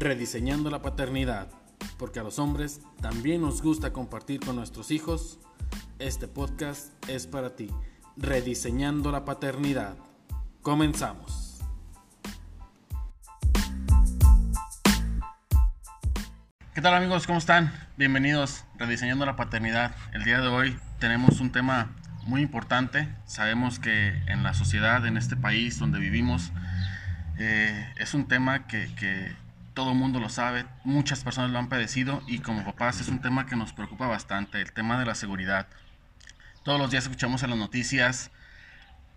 [0.00, 1.48] Rediseñando la paternidad,
[1.98, 5.40] porque a los hombres también nos gusta compartir con nuestros hijos.
[5.98, 7.68] Este podcast es para ti.
[8.16, 9.96] Rediseñando la paternidad.
[10.62, 11.58] Comenzamos.
[16.72, 17.26] ¿Qué tal amigos?
[17.26, 17.72] ¿Cómo están?
[17.96, 19.96] Bienvenidos a Rediseñando la paternidad.
[20.12, 23.08] El día de hoy tenemos un tema muy importante.
[23.26, 26.52] Sabemos que en la sociedad, en este país donde vivimos,
[27.40, 29.47] eh, es un tema que, que
[29.78, 33.20] todo el mundo lo sabe, muchas personas lo han padecido y como papás es un
[33.20, 35.68] tema que nos preocupa bastante, el tema de la seguridad.
[36.64, 38.32] Todos los días escuchamos en las noticias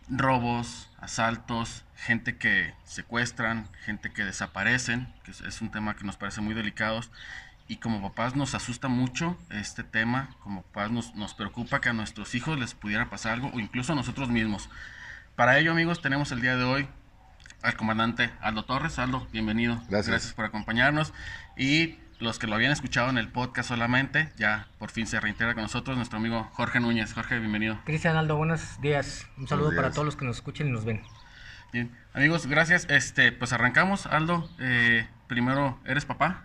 [0.08, 6.42] robos, asaltos, gente que secuestran, gente que desaparecen, que es un tema que nos parece
[6.42, 7.02] muy delicado
[7.68, 11.94] y como papás nos asusta mucho este tema, como papás nos, nos preocupa que a
[11.94, 14.70] nuestros hijos les pudiera pasar algo o incluso a nosotros mismos.
[15.36, 16.88] Para ello, amigos, tenemos el día de hoy
[17.64, 19.00] al comandante Aldo Torres.
[19.00, 19.76] Aldo, bienvenido.
[19.90, 20.08] Gracias.
[20.08, 21.14] Gracias por acompañarnos.
[21.58, 25.54] Y los que lo habían escuchado en el podcast solamente, ya por fin se reintegra
[25.54, 27.14] con nosotros nuestro amigo Jorge Núñez.
[27.14, 27.80] Jorge, bienvenido.
[27.86, 29.28] Cristian Aldo, buenos días.
[29.38, 31.02] Un saludo para todos los que nos escuchen y nos ven.
[31.74, 32.86] Bien, amigos, gracias.
[32.90, 34.06] Este, pues arrancamos.
[34.06, 36.44] Aldo, eh, primero, ¿eres papá?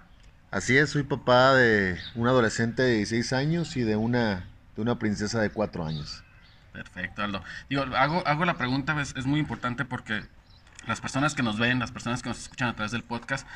[0.50, 4.98] Así es, soy papá de un adolescente de 16 años y de una, de una
[4.98, 6.22] princesa de 4 años.
[6.72, 7.42] Perfecto, Aldo.
[7.68, 10.22] Digo, hago, hago la pregunta, es, es muy importante porque
[10.86, 13.46] las personas que nos ven, las personas que nos escuchan a través del podcast,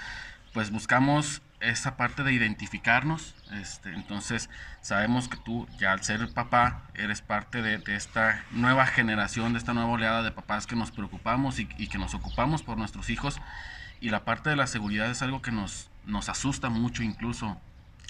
[0.53, 3.35] pues buscamos esa parte de identificarnos.
[3.53, 4.51] Este, entonces,
[4.81, 9.59] sabemos que tú, ya al ser papá, eres parte de, de esta nueva generación, de
[9.59, 13.11] esta nueva oleada de papás que nos preocupamos y, y que nos ocupamos por nuestros
[13.11, 13.41] hijos.
[14.01, 17.61] Y la parte de la seguridad es algo que nos, nos asusta mucho incluso,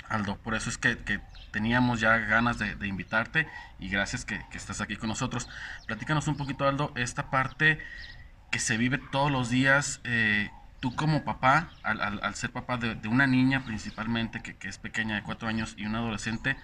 [0.08, 0.36] Aldo.
[0.36, 3.48] Por eso es que, que teníamos ya ganas de, de invitarte
[3.80, 5.48] y gracias que, que estás aquí con nosotros.
[5.86, 7.80] Platícanos un poquito, Aldo, esta parte
[8.50, 10.00] que se vive todos los días.
[10.04, 14.56] eh, tú como papá, al, al- al ser papá de, de una niña principalmente, que,
[14.56, 16.56] que es pequeña de cuatro años, y un adolescente,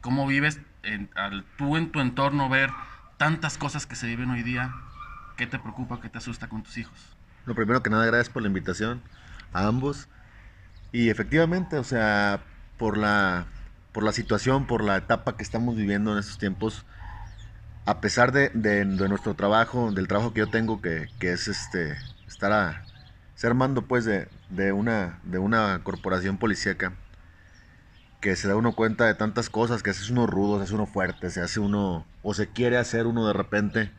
[0.00, 2.70] ¿cómo vives en- al, tú en tu entorno ver
[3.16, 4.74] tantas cosas que se viven hoy día?
[5.36, 7.16] ¿Qué te preocupa, qué te asusta con tus hijos?
[7.46, 9.00] Lo primero que nada, gracias por la invitación
[9.52, 10.08] a ambos.
[10.92, 12.42] Y efectivamente, o sea,
[12.76, 13.46] por la,
[13.92, 16.84] por la situación, por la etapa que estamos viviendo en estos tiempos,
[17.86, 21.48] a pesar de, de- de nuestro trabajo, del trabajo que yo tengo, que, que es
[21.48, 21.96] este
[22.28, 22.86] estar a
[23.34, 26.92] ser mando pues de, de una, de una corporación policíaca,
[28.20, 30.74] que se da uno cuenta de tantas cosas, que se hace uno rudo, se hace
[30.74, 33.90] uno fuerte, se hace uno, o se quiere hacer uno de repente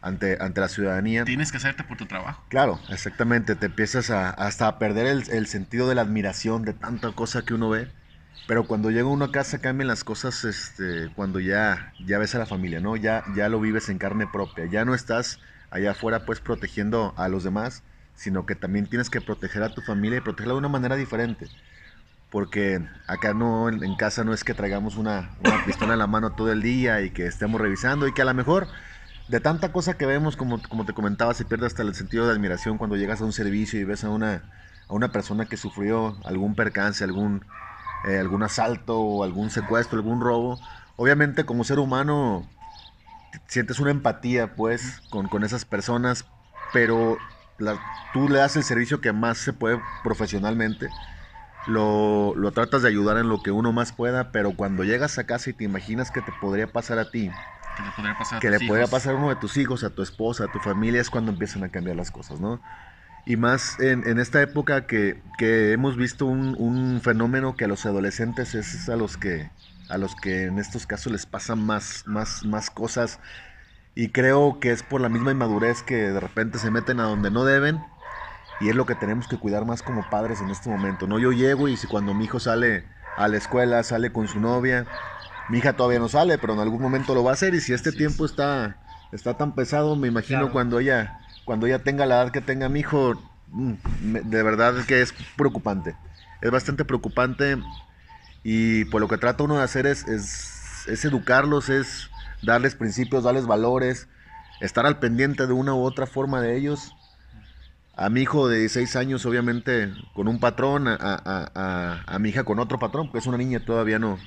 [0.00, 1.24] ante, ante la ciudadanía.
[1.24, 2.44] Tienes que hacerte por tu trabajo.
[2.48, 3.56] Claro, exactamente.
[3.56, 7.44] Te empiezas a, hasta a perder el, el sentido de la admiración de tanta cosa
[7.44, 7.88] que uno ve.
[8.46, 12.38] Pero cuando llega uno a casa cambian las cosas este, cuando ya, ya ves a
[12.38, 12.96] la familia, ¿no?
[12.96, 14.66] Ya, ya lo vives en carne propia.
[14.66, 15.40] Ya no estás
[15.70, 17.82] allá afuera pues protegiendo a los demás,
[18.14, 21.48] sino que también tienes que proteger a tu familia y protegerla de una manera diferente.
[22.30, 26.06] Porque acá no, en, en casa no es que traigamos una, una pistola en la
[26.06, 28.68] mano todo el día y que estemos revisando y que a lo mejor
[29.28, 32.32] de tanta cosa que vemos, como, como te comentaba, se pierde hasta el sentido de
[32.32, 34.42] admiración cuando llegas a un servicio y ves a una,
[34.88, 37.44] a una persona que sufrió algún percance, algún,
[38.06, 40.60] eh, algún asalto o algún secuestro, algún robo.
[40.96, 42.50] Obviamente como ser humano
[43.48, 46.26] sientes una empatía pues con, con esas personas,
[46.70, 47.26] pero
[47.58, 50.94] la- tú le das el servicio que más se puede profesionalmente.
[51.64, 55.26] Lo, lo tratas de ayudar en lo que uno más pueda, pero cuando llegas a
[55.26, 57.32] casa y te imaginas que te podría pasar a ti,
[57.74, 58.90] Que le podría pasar a que tus le podría hijos.
[58.90, 61.64] pasar a uno de tus hijos, a tu esposa, a tu familia, es cuando empiezan
[61.64, 62.62] a cambiar las cosas, ¿no?
[63.26, 67.68] Y más en, en esta época que, que hemos visto un, un fenómeno que a
[67.68, 69.50] los adolescentes es a los que,
[69.88, 73.20] a los que en estos casos les pasan más, más, más cosas.
[73.94, 77.30] Y creo que es por la misma inmadurez que de repente se meten a donde
[77.32, 77.92] no deben.
[78.58, 81.18] Y es lo que tenemos que cuidar más como padres en este momento, ¿no?
[81.18, 84.86] Yo llego y si cuando mi hijo sale a la escuela, sale con su novia,
[85.48, 87.54] mi hija todavía no sale, pero en algún momento lo va a hacer.
[87.54, 88.78] Y si este tiempo está,
[89.12, 90.52] está tan pesado, me imagino Claro.
[90.52, 93.16] cuando ella cuando ella tenga la edad que tenga mi hijo,
[93.48, 93.74] mm,
[94.30, 95.96] de verdad que es preocupante.
[96.42, 97.58] Es bastante preocupante.
[98.44, 102.10] Y por lo que trata uno de hacer es, es, es educarlos, es
[102.42, 104.08] darles principios, darles valores,
[104.60, 106.94] estar al pendiente de una u otra forma de ellos.
[107.94, 112.28] A mi hijo de 16 años, obviamente, con un patrón, a, a- a- a mi
[112.28, 114.20] hija con otro patrón, porque es una niña, todavía no,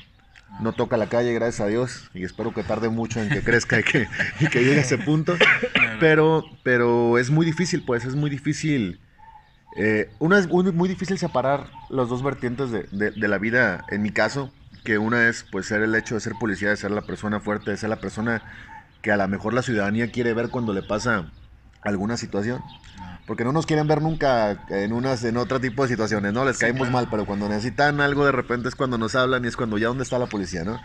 [0.62, 3.80] no toca la calle, gracias a Dios, y espero que tarde mucho en que crezca
[3.80, 4.08] y que,
[4.42, 5.36] y que llegue a ese punto.
[6.00, 9.00] Pero, pero es muy difícil, pues, es muy difícil.
[9.72, 13.86] eh, una es muy, muy difícil separar los dos vertientes de, de- de la vida,
[13.90, 14.52] en mi caso,
[14.84, 17.72] que una es, pues, ser el hecho de ser policía, de ser la persona fuerte,
[17.72, 18.42] de ser la persona
[19.02, 21.32] que a lo mejor la ciudadanía quiere ver cuando le pasa
[21.82, 22.62] alguna situación.
[23.30, 26.44] Porque no nos quieren ver nunca en unas en otro tipo de situaciones, ¿no?
[26.46, 29.56] Les caemos mal, pero cuando necesitan algo de repente es cuando nos hablan y es
[29.56, 30.82] cuando ya dónde está la policía, ¿no?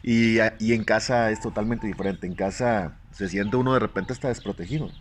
[0.00, 2.28] Y, y en casa es totalmente diferente.
[2.28, 4.92] En casa se siente uno de repente hasta desprotegido.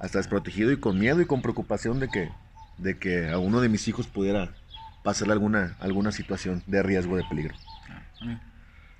[0.00, 2.30] Hasta desprotegido y con miedo y con preocupación de que,
[2.78, 4.54] de que a uno de mis hijos pudiera
[5.04, 7.54] pasarle alguna, alguna situación de riesgo, de peligro.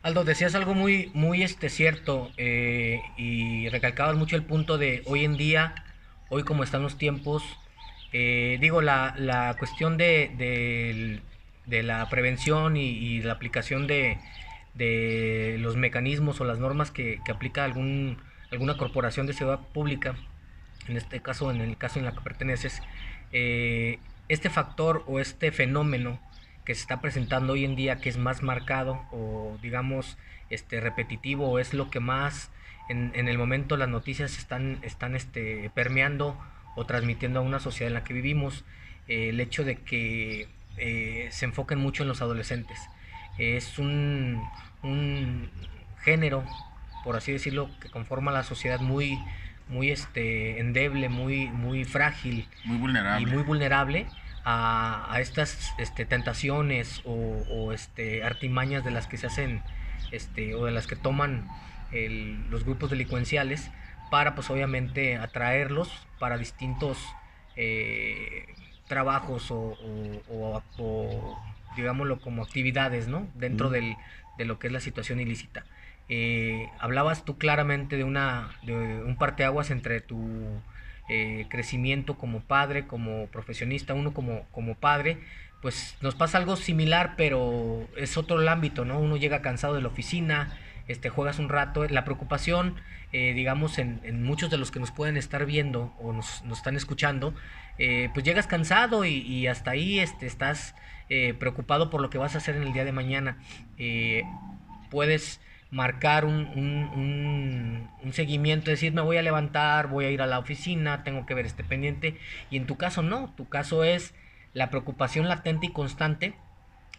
[0.03, 5.25] Aldo, decías algo muy, muy este, cierto eh, y recalcabas mucho el punto de hoy
[5.25, 5.75] en día,
[6.33, 7.43] hoy como están los tiempos,
[8.15, 11.21] eh, digo, la, la cuestión de,
[11.67, 14.19] de, la prevención y, la aplicación de,
[14.73, 18.17] de, los mecanismos o las normas que, aplica algún,
[18.51, 20.15] alguna corporación de seguridad pública,
[20.89, 22.83] en este caso, en el caso en la que perteneces,
[23.33, 23.99] eh,
[24.31, 26.19] este factor o este fenómeno
[26.65, 30.17] que se está presentando hoy en día que es más marcado o digamos
[30.49, 32.52] este repetitivo es lo que más
[32.89, 36.39] en, en el momento las noticias están, están este, permeando
[36.75, 38.65] o transmitiendo a una sociedad en la que vivimos
[39.09, 42.79] eh, el hecho de que eh, se enfoquen mucho en los adolescentes.
[43.39, 44.43] Es un,
[44.83, 45.51] un,
[46.03, 46.45] género
[47.05, 49.19] por así decirlo que conforma la sociedad muy
[49.69, 53.23] muy este endeble muy muy frágil muy vulnerable.
[53.23, 54.07] y muy vulnerable
[54.45, 57.13] a, a estas este, tentaciones o,
[57.49, 59.63] o, este, artimañas de las que se hacen
[60.11, 61.49] este, o de las que toman
[61.93, 63.71] el, los grupos delincuenciales
[64.11, 66.99] para pues obviamente atraerlos para distintos
[67.57, 68.47] eh,
[68.89, 69.77] trabajos o,
[70.29, 71.43] o, o,
[71.77, 73.27] digámoslo como actividades ¿no?
[73.35, 73.73] dentro mm.
[73.73, 73.97] del,
[74.39, 75.65] de lo que es la situación ilícita.
[76.09, 80.61] Eh, hablabas tú claramente de, una, de un parteaguas entre tu
[81.09, 85.19] eh, crecimiento como padre, como profesionista, uno como, como padre,
[85.63, 88.99] pues nos pasa algo similar, pero es otro el ámbito, ¿no?
[88.99, 90.59] Uno llega cansado de la oficina,
[90.93, 92.77] este, juegas un rato, la preocupación,
[93.13, 97.35] eh, digamos, en, muchos de los que nos pueden estar viendo o nos, están escuchando,
[97.79, 100.75] eh, pues llegas cansado y, hasta ahí este, estás
[101.09, 103.39] eh, preocupado por lo que vas a hacer en el día de mañana.
[103.77, 104.23] Eh,
[104.91, 105.41] puedes
[105.71, 110.39] marcar un, un, un, seguimiento, decir, me voy a levantar, voy a ir a la
[110.39, 112.19] oficina, tengo que ver este pendiente.
[112.51, 114.15] Y en tu caso no, tu caso es
[114.55, 116.35] la preocupación latente y constante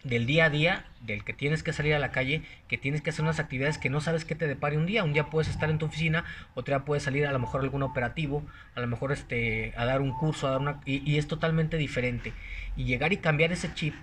[0.04, 3.10] del día a día, del que tienes que salir a la calle, que tienes que
[3.10, 5.02] hacer unas actividades que no sabes qué te depare un día.
[5.02, 6.24] Un día puedes estar en tu oficina,
[6.54, 9.86] otro día puedes salir a lo mejor a algún operativo, a lo mejor este, a
[9.86, 12.32] dar un curso, a dar una, y, es totalmente diferente.
[12.76, 13.94] Y llegar y cambiar ese chip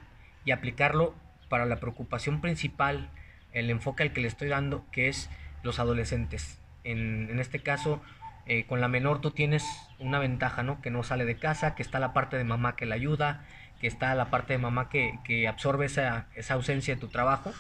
[0.44, 1.14] y aplicarlo
[1.50, 3.10] para la preocupación principal,
[3.54, 5.30] el enfoque al que le estoy dando, que es
[5.62, 6.60] los adolescentes.
[6.84, 8.02] En, en este caso,
[8.48, 9.64] eh, con la menor tú tienes
[10.00, 10.82] una ventaja, ¿no?
[10.82, 13.46] Que no sale de casa, que está la parte de mamá que la ayuda,
[13.82, 17.52] que está la parte de mamá que, que absorbe esa, esa ausencia de tu trabajo,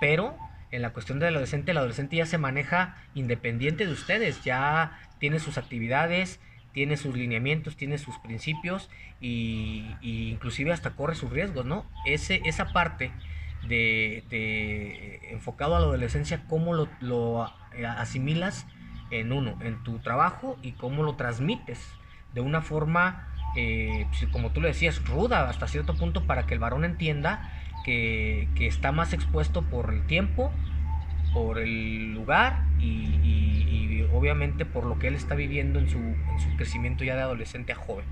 [0.00, 0.38] pero
[0.70, 5.38] en la cuestión del adolescente, el adolescente ya se maneja independiente de ustedes, ya tiene
[5.38, 6.40] sus actividades,
[6.72, 8.90] tiene sus lineamientos, tiene sus principios
[9.20, 11.86] y, y inclusive hasta corre sus riesgos, ¿no?
[12.04, 13.10] Ese, esa parte
[13.66, 17.50] de, de, enfocado a la adolescencia, cómo lo, lo,
[17.96, 18.66] asimilas
[19.10, 21.80] en uno, en tu trabajo y cómo lo transmites
[22.34, 26.60] de una forma, eh, como tú le decías, ruda hasta cierto punto para que el
[26.60, 27.50] varón entienda
[27.84, 30.52] que, está más expuesto por el tiempo,
[31.32, 36.56] por el lugar y, obviamente por lo que él está viviendo en su, en su
[36.56, 38.06] crecimiento ya de adolescente a joven.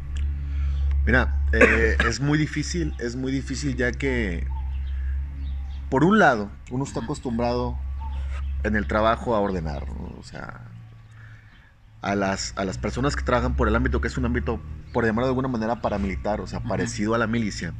[1.06, 4.44] Mira, eh, es muy difícil, es muy difícil ya que
[5.94, 7.78] por un lado, uno está acostumbrado
[8.64, 9.84] en el trabajo a ordenar,
[10.18, 10.62] o sea,
[12.04, 14.60] a las, a las personas que trabajan por el ámbito que es un ámbito,
[14.92, 16.68] por llamarlo de alguna manera, paramilitar, o sea, uh -huh.
[16.68, 17.72] parecido a la milicia,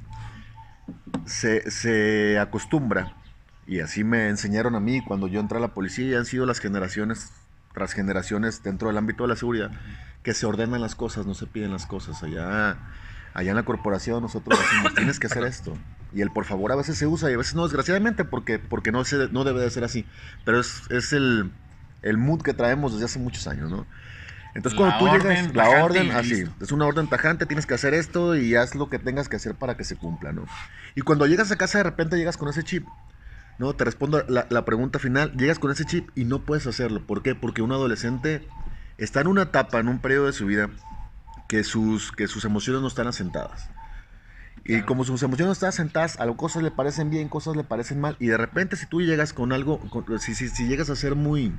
[1.26, 3.14] se, se, acostumbra,
[3.66, 6.46] y así me enseñaron a mí cuando yo entré a la policía, y han sido
[6.46, 7.32] las generaciones
[7.74, 9.70] tras generaciones dentro del ámbito de la seguridad,
[10.22, 12.22] que se ordenan las cosas, no se piden las cosas.
[12.22, 12.78] Allá,
[13.34, 15.76] allá en la corporación nosotros decimos, tienes que hacer esto.
[16.14, 18.90] Y el por favor a veces se usa y a veces no, desgraciadamente, porque, porque
[18.90, 20.06] no, se, no debe de ser así.
[20.44, 21.50] Pero es, es el,
[22.02, 23.86] el mood que traemos desde hace muchos años, ¿no?
[24.54, 28.36] Entonces cuando tú llegas, la orden, así, es una orden tajante, tienes que hacer esto
[28.36, 30.44] y haz lo que tengas que hacer para que se cumpla, ¿no?
[30.94, 32.86] Y cuando llegas a casa de repente llegas con ese chip,
[33.58, 33.74] ¿no?
[33.74, 37.04] Te respondo la, la pregunta final, llegas con ese chip y no puedes hacerlo.
[37.04, 37.34] ¿Por qué?
[37.34, 38.46] Porque un adolescente
[38.98, 40.70] está en una etapa, en un periodo de su vida,
[41.48, 43.70] que sus, que sus emociones no están asentadas.
[44.64, 48.00] Y como sus emociones no están asentadas, a cosas le parecen bien, cosas le parecen
[48.00, 48.16] mal.
[48.18, 51.14] Y de repente si tú llegas con algo, con, si, si, si, llegas a ser
[51.16, 51.52] muy,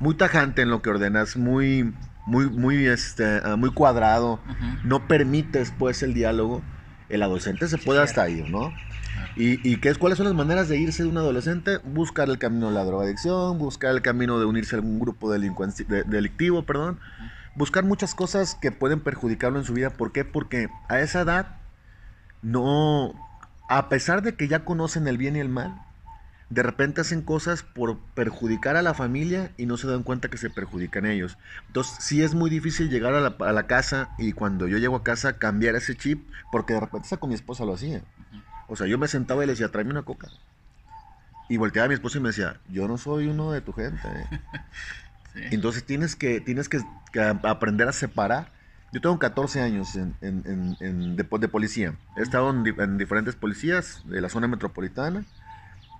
[0.00, 1.94] muy tajante en lo que ordenas, muy,
[2.26, 4.82] muy, muy, este, muy cuadrado, uh -huh.
[4.84, 6.62] no permites pues el diálogo,
[7.08, 8.72] el adolescente se puede hasta ir, ¿no?
[9.36, 11.78] ¿Y, y qué es, cuáles son las maneras de irse de un adolescente?
[11.84, 15.38] Buscar el camino de la drogadicción, buscar el camino de unirse a algún grupo de,
[16.06, 16.98] delictivo, perdón,
[17.54, 19.90] buscar muchas cosas que pueden perjudicarlo en su vida.
[19.90, 20.24] ¿Por qué?
[20.24, 21.56] Porque a esa edad
[22.42, 23.14] no,
[23.68, 25.82] a pesar de que ya conocen el bien y el mal,
[26.48, 30.38] de repente hacen cosas por perjudicar a la familia y no se dan cuenta que
[30.38, 31.38] se perjudican ellos.
[31.66, 34.96] Entonces, sí es muy difícil llegar a la, a la casa y cuando yo llego
[34.96, 38.02] a casa cambiar ese chip, porque de repente esa con mi esposa lo hacía.
[38.68, 40.30] O sea, yo me sentaba y le decía, tráeme una coca.
[41.48, 44.08] Y volteaba a mi esposa y me decía, yo no soy uno de tu gente.
[44.08, 44.26] ¿eh".
[45.34, 45.42] Sí.
[45.50, 46.80] Entonces tienes que, tienes que,
[47.12, 48.52] que aprender a separar.
[48.90, 51.94] Yo tengo 14 años en, en- en- de, de policía.
[52.16, 55.24] He estado en diferentes policías de la zona metropolitana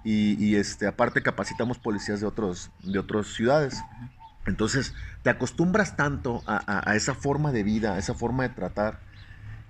[0.06, 3.84] y, y, este, aparte capacitamos policías de, otros, de otras ciudades.
[4.46, 8.50] Entonces te acostumbras tanto a, a- a esa forma de vida, a esa forma de
[8.50, 9.00] tratar,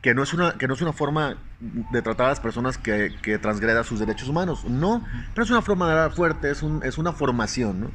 [0.02, 3.14] que no es una, que no es una forma de tratar a las personas que,
[3.22, 4.64] que transgreda sus derechos humanos.
[4.66, 5.02] No,
[5.32, 7.90] pero es una forma de hablar fuerte, es, un, es una formación, ¿no?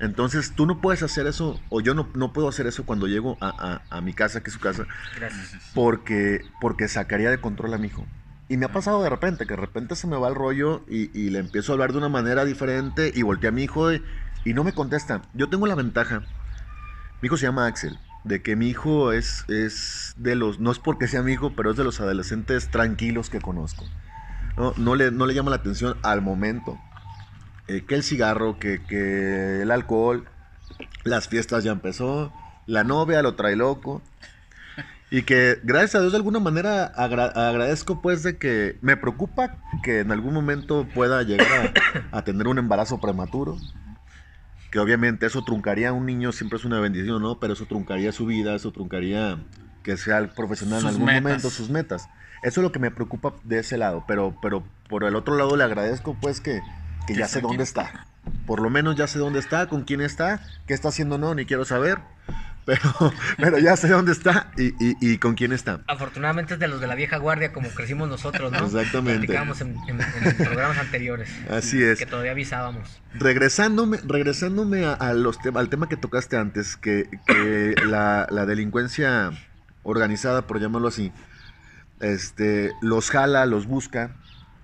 [0.00, 3.36] Entonces tú no puedes hacer eso, o yo no, no puedo hacer eso cuando llego
[3.42, 5.70] a, a- mi casa, que es su casa, Gracias.
[5.74, 8.06] porque, porque sacaría de control a mi hijo.
[8.48, 11.10] Y me ha pasado de repente, que de repente se me va el rollo y,
[11.18, 14.02] y le empiezo a hablar de una manera diferente y volteé a mi hijo y,
[14.44, 15.22] y no me contesta.
[15.32, 16.22] Yo tengo la ventaja,
[17.22, 20.78] mi hijo se llama Axel, de que mi hijo es, es de los, no es
[20.78, 23.84] porque sea mi hijo, pero es de los adolescentes tranquilos que conozco.
[24.58, 26.78] No, no, le, no le llama la atención al momento.
[27.66, 30.28] Eh, que el cigarro, que, que el alcohol,
[31.04, 32.30] las fiestas ya empezó,
[32.66, 34.02] la novia lo trae loco.
[35.16, 39.58] Y que gracias a Dios de alguna manera agra- agradezco pues de que me preocupa
[39.84, 41.72] que en algún momento pueda llegar
[42.12, 43.56] a, a tener un embarazo prematuro.
[44.72, 47.38] Que obviamente eso truncaría a un niño, siempre es una bendición, ¿no?
[47.38, 49.38] Pero eso truncaría su vida, eso truncaría
[49.84, 51.22] que sea el profesional Sus en algún metas.
[51.22, 52.08] momento, sus metas.
[52.42, 54.04] Eso es lo que me preocupa de ese lado.
[54.08, 56.60] Pero, pero por el otro lado le agradezco pues que,
[57.06, 58.06] que ya sé dónde está.
[58.46, 61.44] Por lo menos ya sé dónde está, con quién está, qué está haciendo no, ni
[61.46, 61.98] quiero saber.
[62.64, 62.80] Pero,
[63.36, 65.80] pero ya sé dónde está y, y- y con quién está.
[65.86, 68.64] Afortunadamente es de los de la vieja guardia como crecimos nosotros, ¿no?
[68.64, 69.26] Exactamente.
[69.26, 71.28] Platicábamos en, en- en programas anteriores.
[71.50, 71.98] Así es.
[71.98, 73.02] Que todavía avisábamos.
[73.14, 78.46] Regresándome, regresándome a, a los te- al tema que tocaste antes, que, que la, la
[78.46, 79.30] delincuencia
[79.82, 81.12] organizada, por llamarlo así,
[82.00, 84.16] este, los jala, los busca.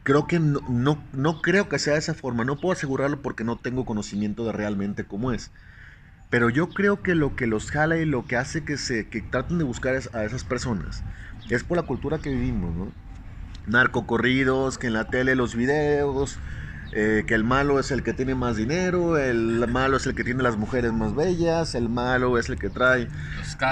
[0.02, 2.44] Creo que no, no, no creo que sea de esa forma.
[2.44, 5.50] No puedo asegurarlo porque no tengo conocimiento de realmente cómo es.
[6.30, 9.20] Pero yo creo que lo que los jala y lo que hace que se que
[9.20, 11.02] traten de buscar es- a esas personas
[11.48, 12.92] es por la cultura que vivimos, ¿no?
[13.66, 16.38] Narcocorridos, que en la tele los videos,
[16.92, 20.24] eh, que el malo es el que tiene más dinero, el malo es el que
[20.24, 23.08] tiene las mujeres más bellas, el malo es el que trae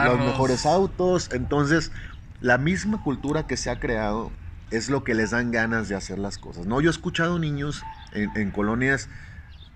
[0.04, 1.30] los mejores autos.
[1.32, 1.92] Entonces,
[2.40, 4.32] la misma cultura que se ha creado
[4.70, 6.66] es lo que les dan ganas de hacer las cosas.
[6.66, 6.80] ¿no?
[6.80, 9.08] Yo he escuchado niños en, en colonias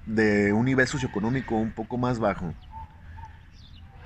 [0.04, 2.54] de un nivel socioeconómico un poco más bajo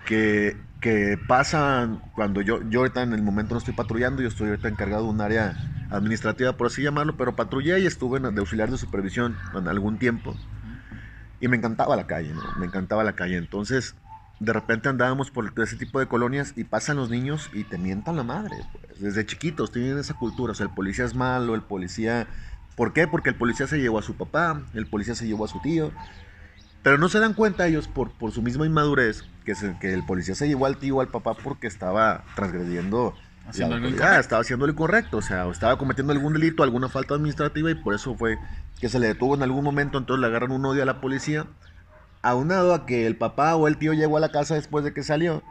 [0.07, 4.69] que, pasan cuando yo, yo ahorita en el momento no estoy patrullando, yo estoy ahorita
[4.69, 5.57] encargado de un área
[5.91, 10.35] administrativa, por así llamarlo, pero patrullé y estuve de auxiliar de supervisión en algún tiempo.
[11.41, 12.43] Y me encantaba la calle, ¿no?
[12.59, 13.37] Me encantaba la calle.
[13.37, 13.95] Entonces,
[14.41, 18.17] de repente andábamos por ese tipo de colonias y pasan los niños y te mientan
[18.17, 18.57] la madre.
[18.73, 19.01] pues.
[19.01, 20.53] Desde chiquitos tienen esa cultura.
[20.53, 22.27] O sea, el policía es malo, el policía...
[22.75, 23.07] ¿Por qué?
[23.09, 25.93] Porque el policía se llevó a su papá, el policía se llevó a su tío.
[26.83, 30.05] Pero no se dan cuenta ellos por, por su misma inmadurez que, se- que el
[30.05, 33.15] policía se llevó al tío al papá porque estaba transgrediendo
[33.49, 37.15] Haciendo la estaba haciendo lo incorrecto, o sea, o estaba cometiendo algún delito, alguna falta
[37.15, 38.39] administrativa y por eso fue
[38.81, 41.47] que se le detuvo en algún momento, entonces le agarran un odio a la policía,
[42.23, 45.05] aunado a que el papá o el tío llegó a la casa después de que
[45.05, 45.43] salió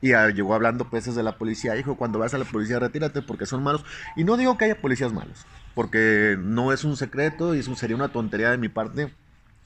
[0.00, 3.22] y ah, llegó hablando peces de la policía, hijo, cuando vas a la policía retírate
[3.22, 3.84] porque son malos.
[4.16, 7.94] Y no digo que haya policías malos, porque no es un secreto y eso sería
[7.94, 9.14] una tontería de mi parte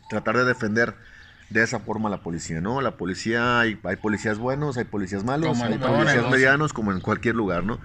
[0.08, 0.94] tratar de defender
[1.50, 2.80] de esa forma la policía, ¿no?
[2.80, 7.34] La policía, hay, hay policías buenos, hay policías malos, hay policías medianos, como en cualquier
[7.36, 7.78] lugar, ¿no?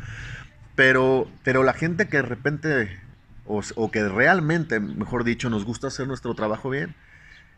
[0.75, 2.99] Pero, pero la gente que de repente,
[3.45, 6.95] o, que realmente, mejor dicho, nos gusta hacer nuestro trabajo bien,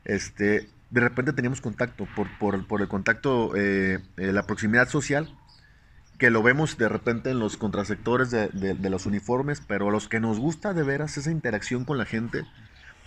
[0.04, 5.34] este, de repente teníamos contacto por, por, por el contacto, eh, eh, la proximidad social,
[6.18, 9.92] que lo vemos de repente en los contrasectores de, de- de los uniformes, pero a
[9.92, 12.44] los que nos gusta de veras esa interacción con la gente,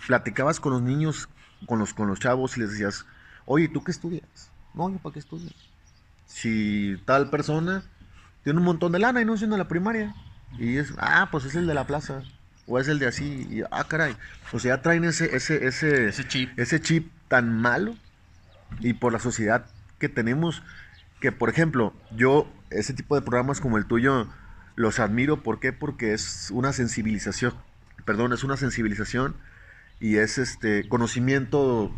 [0.07, 1.29] platicabas con los niños,
[1.65, 3.05] con los, con los chavos y les decías,
[3.45, 4.51] oye, ¿tú qué estudias?
[4.73, 5.49] No, yo para qué estudio.
[6.25, 7.83] Si tal persona
[8.43, 10.13] tiene un montón de lana y no es en la primaria,
[10.57, 12.23] y es, ah, pues es el de la plaza,
[12.67, 14.15] o es el de así, y ah, caray,
[14.51, 16.59] o sea, ya traen ese, ese, ese, Ese chip.
[16.59, 17.95] ese chip tan malo
[18.79, 19.65] y por la sociedad
[19.99, 20.63] que tenemos
[21.19, 24.27] que por ejemplo yo ese tipo de programas como el tuyo
[24.75, 25.73] los admiro ¿por qué?
[25.73, 27.53] porque es una sensibilización
[28.05, 29.35] perdón es una sensibilización
[29.99, 31.91] y es este conocimiento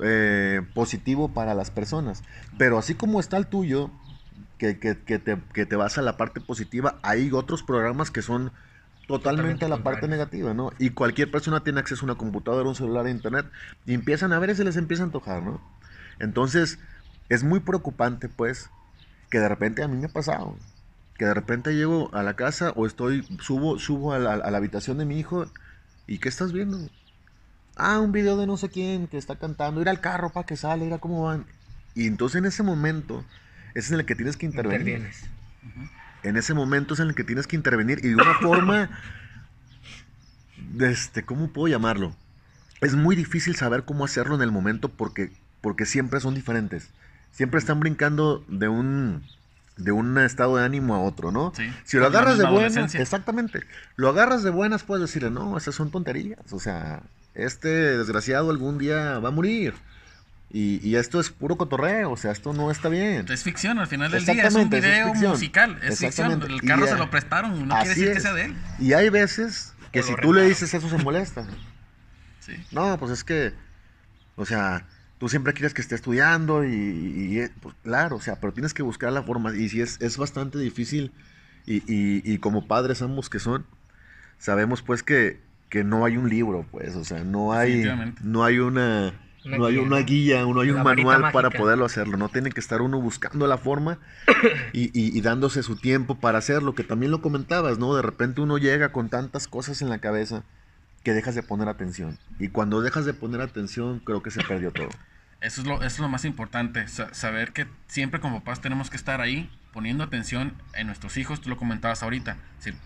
[0.00, 2.22] eh, positivo para las personas
[2.58, 3.90] pero así como está el tuyo
[4.58, 8.22] que, que, que te, que te vas a la parte positiva, hay otros programas que
[8.22, 8.52] son
[9.06, 10.72] totalmente a la parte negativa, ¿no?
[10.78, 13.46] Y cualquier persona tiene acceso a una computadora, un celular, a internet,
[13.84, 15.60] y empiezan a ver y se les empieza a antojar, ¿no?
[16.18, 16.78] Entonces,
[17.28, 18.70] es muy preocupante, pues,
[19.30, 20.56] que de repente a mí me ha pasado,
[21.18, 24.58] que de repente llego a la casa o estoy, subo, subo a la, a la
[24.58, 25.46] habitación de mi hijo,
[26.06, 26.78] ¿y qué estás viendo?
[27.76, 30.56] Ah, un video de no sé quién que está cantando, ir al carro para que
[30.56, 31.44] sale, ir cómo van.
[31.94, 33.24] Y entonces en ese momento
[33.74, 34.80] es en el que tienes que intervenir.
[34.80, 35.24] Intervienes.
[36.22, 38.90] En ese momento es en el que tienes que intervenir y de una forma,
[40.80, 42.16] este, ¿cómo puedo llamarlo?
[42.80, 45.30] Es muy difícil saber cómo hacerlo en el momento porque,
[45.60, 46.88] porque siempre son diferentes.
[47.32, 49.22] Siempre están brincando de un,
[49.76, 51.52] de un estado de ánimo a otro, ¿no?
[51.56, 51.70] Sí.
[51.84, 53.60] Si lo agarras de buenas, exactamente.
[53.96, 56.52] Lo agarras de buenas, puedes decirle, no, esas son tonterías.
[56.52, 57.02] O sea,
[57.34, 59.74] este desgraciado algún día va a morir.
[60.50, 63.26] Y, y esto es puro cotorreo, o sea, esto no está bien.
[63.28, 66.42] Es ficción, al final del día es un es video musical, es ficción.
[66.42, 68.56] El carro se lo prestaron, no quiere decir que sea de él.
[68.78, 71.46] Y hay veces que O si tú le dices eso se molesta.
[72.40, 72.54] Sí.
[72.70, 73.52] No, pues es que,
[74.36, 74.86] o sea,
[75.18, 78.74] tú siempre quieres que esté estudiando y, y- y, pues, claro, o sea, pero tienes
[78.74, 79.54] que buscar la forma.
[79.56, 81.12] Y si es, es bastante difícil
[81.66, 83.66] y, y- y como padres ambos que son,
[84.38, 87.82] sabemos pues que, que no hay un libro, pues, o sea, no hay,
[88.22, 89.14] no hay una...
[89.44, 90.06] Una no hay guía, una ¿no?
[90.06, 93.56] guía, no hay un manual para poderlo hacerlo, no tiene que estar uno buscando la
[93.58, 93.98] forma
[94.72, 97.94] y, y- y dándose su tiempo para hacerlo, que también lo comentabas, ¿no?
[97.94, 100.42] De repente uno llega con tantas cosas en la cabeza
[101.06, 102.18] que dejas de poner atención.
[102.40, 104.88] Y cuando dejas de poner atención, creo que se perdió todo.
[105.40, 108.90] Eso es lo, eso es lo más importante, sa- saber que siempre como papás tenemos
[108.90, 112.38] que estar ahí poniendo atención en nuestros hijos, tú lo comentabas ahorita,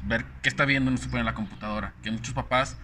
[0.04, 2.76] ver qué está viendo pone en la computadora, que muchos papás,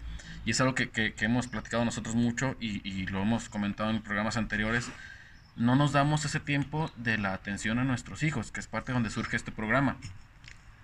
[0.47, 3.90] y es algo que, que- que hemos platicado nosotros mucho y, y lo hemos comentado
[3.90, 4.88] en programas anteriores,
[5.55, 8.95] no nos damos ese tiempo de la atención a nuestros hijos, que es parte de
[8.95, 9.99] donde surge este programa.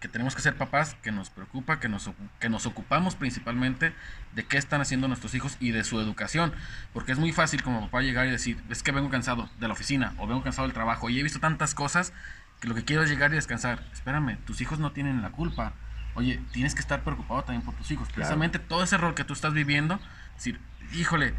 [0.03, 2.11] Que tenemos que ser papás, que nos preocupa, que nos,
[2.41, 3.95] que nos ocupamos principalmente
[4.35, 6.53] de qué están haciendo nuestros hijos y de su educación.
[6.93, 9.75] Porque es muy fácil como papá llegar y decir, es que vengo cansado de la
[9.75, 12.12] oficina o vengo cansado del trabajo y he visto tantas cosas
[12.61, 13.85] que lo que quiero es llegar y descansar.
[13.93, 15.73] Espérame, tus hijos no tienen la culpa.
[16.15, 18.09] Oye, tienes que estar preocupado también por tus hijos.
[18.12, 20.01] Precisamente todo ese rol que tú estás viviendo,
[20.35, 20.61] decir,
[20.93, 21.33] híjole,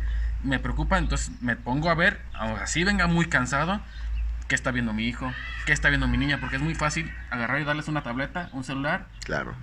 [0.44, 3.82] me preocupa, entonces me pongo a ver, así venga muy cansado,
[4.48, 5.32] qué está viendo mi hijo,
[5.66, 8.64] qué está viendo mi niña, porque es muy fácil agarrar y darles una tableta, un
[8.64, 9.56] celular, Claro,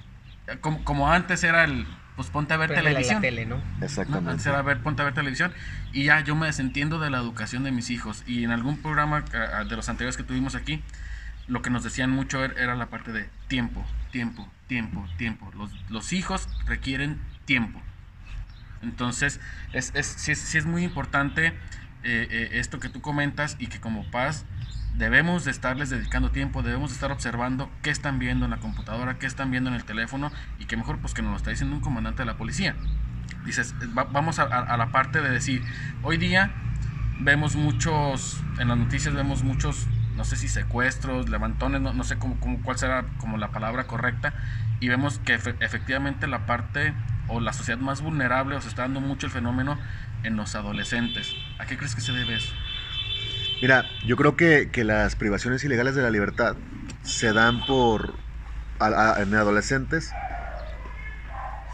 [0.46, 3.16] eh, como, como antes era el, pues ponte a ver televisión.
[3.16, 3.56] la tele, ¿no?
[3.56, 3.84] ¿no?
[3.84, 4.30] exactamente.
[4.30, 5.52] Antes era ver, ponte a ver televisión
[5.92, 8.22] y ya yo me desentiendo de la educación de mis hijos.
[8.26, 10.82] Y en algún programa ah, de los anteriores que tuvimos aquí,
[11.46, 15.50] lo que nos decían mucho er- era la parte de tiempo, tiempo, tiempo, tiempo.
[15.56, 17.80] Los, los hijos requieren tiempo.
[18.82, 19.40] Entonces,
[19.72, 21.54] es, es, sí, es, sí es muy importante eh,
[22.30, 24.44] eh, esto que tú comentas y que como paz
[24.96, 29.18] debemos de estarles dedicando tiempo, debemos de estar observando qué están viendo en la computadora,
[29.18, 31.74] qué están viendo en el teléfono y que mejor pues que nos lo está diciendo
[31.76, 32.76] un comandante de la policía.
[33.44, 35.62] Dices, va- vamos a, la parte de decir,
[36.02, 36.50] hoy día
[37.20, 42.18] vemos muchos, en las noticias vemos muchos, no sé si secuestros, levantones, no, no sé
[42.18, 44.34] cómo, cómo- cuál será como la palabra correcta,
[44.80, 46.94] y vemos que efe- efectivamente la parte
[47.28, 49.78] o la sociedad más vulnerable o está dando mucho el fenómeno
[50.22, 51.34] en los adolescentes.
[51.58, 52.54] ¿A qué crees que se debe eso?
[53.60, 56.56] Mira, yo creo que, que las privaciones ilegales de la libertad
[57.02, 58.14] se dan por
[58.78, 60.12] adolescentes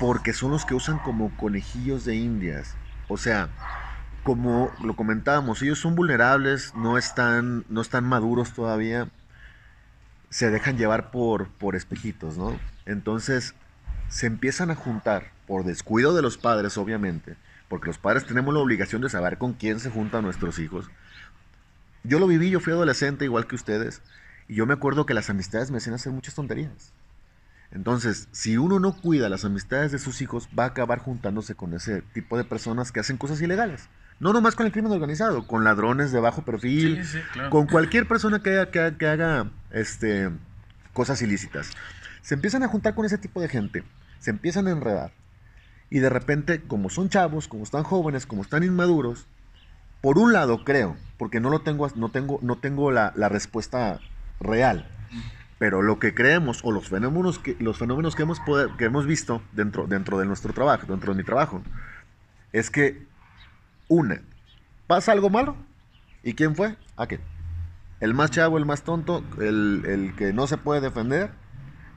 [0.00, 2.74] porque son los que usan como conejillos de indias.
[3.08, 3.48] O sea,
[4.24, 9.08] como lo comentábamos, ellos son vulnerables, no están, no están maduros todavía,
[10.30, 12.58] se dejan llevar por, por espejitos, ¿no?
[12.84, 13.54] Entonces,
[14.08, 17.36] se empiezan a juntar por descuido de los padres, obviamente,
[17.68, 20.90] porque los padres tenemos la obligación de saber con quién se juntan nuestros hijos.
[22.06, 24.02] Yo lo viví, yo fui adolescente igual que ustedes,
[24.48, 26.92] y yo me acuerdo que las amistades me hacían hacer muchas tonterías.
[27.72, 31.74] Entonces, si uno no cuida las amistades de sus hijos, va a acabar juntándose con
[31.74, 33.88] ese tipo de personas que hacen cosas ilegales.
[34.20, 37.50] No nomás con el crimen organizado, con ladrones de bajo perfil, Sí, sí, claro.
[37.50, 40.30] con cualquier persona que haga, que haga, que haga, este,
[40.92, 41.70] cosas ilícitas.
[42.22, 43.84] Se empiezan a juntar con ese tipo de gente,
[44.20, 45.12] se empiezan a enredar.
[45.90, 49.26] Y de repente, como son chavos, como están jóvenes, como están inmaduros,
[50.00, 54.00] por un lado creo, porque no lo tengo, no tengo, no tengo la, respuesta
[54.40, 54.88] real,
[55.58, 58.40] pero lo que creemos o los fenómenos que, los fenómenos que hemos,
[58.78, 61.62] que hemos visto dentro, dentro de nuestro trabajo, dentro de mi trabajo,
[62.52, 63.06] es que
[63.88, 64.20] una,
[64.86, 65.56] pasa algo malo,
[66.22, 66.76] ¿y quién fue?
[66.96, 67.20] Aquel.
[68.00, 71.30] El más chavo, el más tonto, el, el que no se puede defender,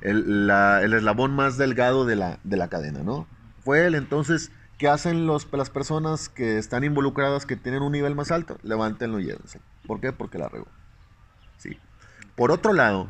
[0.01, 3.27] el, el eslabón más delgado de la, de la cadena, ¿no?
[3.63, 8.15] Fue él, entonces, ¿qué hacen los, las personas que están involucradas, que tienen un nivel
[8.15, 8.57] más alto?
[8.63, 9.61] Levántenlo y llévense.
[9.85, 10.11] ¿Por qué?
[10.13, 10.67] Porque la regó.
[11.57, 11.77] Sí.
[12.35, 13.09] Por otro lado,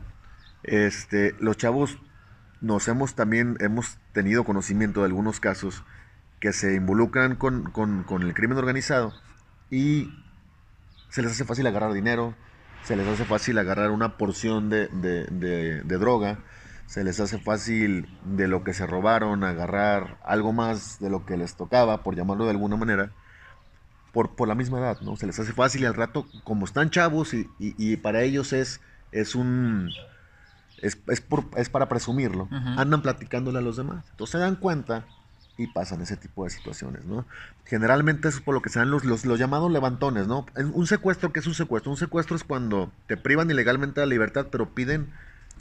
[0.64, 1.98] Este, los chavos
[2.62, 5.84] nos hemos también, hemos tenido conocimiento de algunos casos
[6.42, 9.14] que se involucran con, con, con el crimen organizado
[9.72, 10.12] y
[11.10, 12.36] se les hace fácil agarrar dinero,
[12.84, 16.40] se les hace fácil agarrar una porción de, de, de, de, droga,
[16.90, 21.38] se les hace fácil de lo que se robaron agarrar algo más de lo que
[21.38, 23.12] les tocaba, por llamarlo de alguna manera,
[24.12, 25.16] por, por la misma edad, ¿no?
[25.16, 28.54] Se les hace fácil y al rato, como están chavos y, y, y para ellos
[28.54, 29.92] es, es un...
[30.82, 32.80] Es, es, por, es para presumirlo, uh -huh.
[32.80, 34.06] andan platicándole a los demás.
[34.10, 35.06] Entonces se dan cuenta
[35.58, 37.28] y pasan ese tipo de situaciones, ¿no?
[37.66, 40.48] Generalmente eso es por lo que se dan los, los, los, llamados levantones, ¿no?
[40.56, 41.92] Un secuestro, ¿qué es un secuestro?
[41.92, 45.12] Un secuestro es cuando te privan ilegalmente de la libertad, pero piden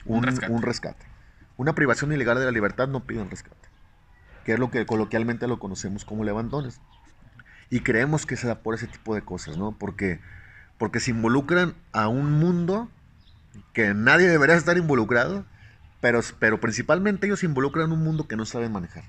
[0.07, 0.53] un, un, rescate.
[0.53, 1.18] un rescate.
[1.59, 3.69] Una privación ilegal de la libertad no piden rescate,
[4.45, 6.81] que es lo que coloquialmente lo conocemos como levantones.
[7.69, 9.73] Y creemos que se da por ese tipo de cosas, ¿no?
[9.73, 10.21] Porque,
[10.79, 12.89] porque se involucran a un mundo
[13.75, 15.45] que nadie debería estar involucrado,
[16.01, 19.05] pero, pero principalmente ellos se involucran en un mundo que no saben manejar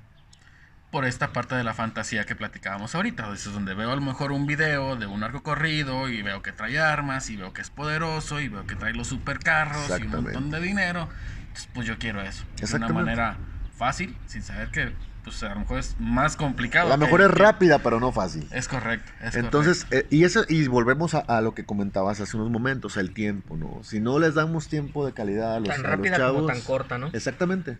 [0.91, 3.32] por esta parte de la fantasía que platicábamos ahorita.
[3.34, 6.41] Eso es donde veo a lo mejor un video de un arco corrido y veo
[6.41, 10.04] que trae armas y veo que es poderoso y veo que trae los supercarros y
[10.04, 11.08] un montón de dinero.
[11.39, 12.43] Entonces, pues yo quiero eso.
[12.56, 13.38] De una manera
[13.78, 16.88] fácil, sin saber que pues a lo mejor es más complicado.
[16.91, 18.47] A lo mejor que, es rápida, pero no fácil.
[18.52, 19.12] Es correcto.
[19.21, 20.15] Es Entonces, correcto.
[20.15, 23.58] Eh, y eso, y volvemos a, a, lo que comentabas hace unos momentos, el tiempo,
[23.58, 23.82] ¿no?
[23.84, 26.41] Si no les damos tiempo de calidad a los, tan a rápida los chavos.
[26.41, 27.08] como tan corta, ¿no?
[27.13, 27.78] Exactamente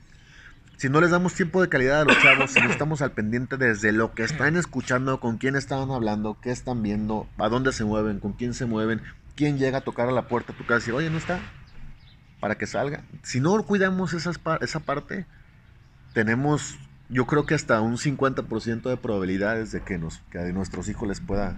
[0.80, 3.58] si no les damos tiempo de calidad a los chavos, si no estamos al pendiente
[3.58, 7.84] desde lo que están escuchando, con quién están hablando, qué están viendo, a dónde se
[7.84, 9.02] mueven, con quién se mueven,
[9.36, 11.42] quién llega a tocar a la puerta tu casa y decir, oye, no está,
[12.40, 13.04] para que salga.
[13.24, 15.26] Si no cuidamos esas, esa parte,
[16.14, 16.78] tenemos,
[17.10, 21.10] yo creo que hasta un 50% de probabilidades de que, nos, que a nuestros hijos
[21.10, 21.58] les pueda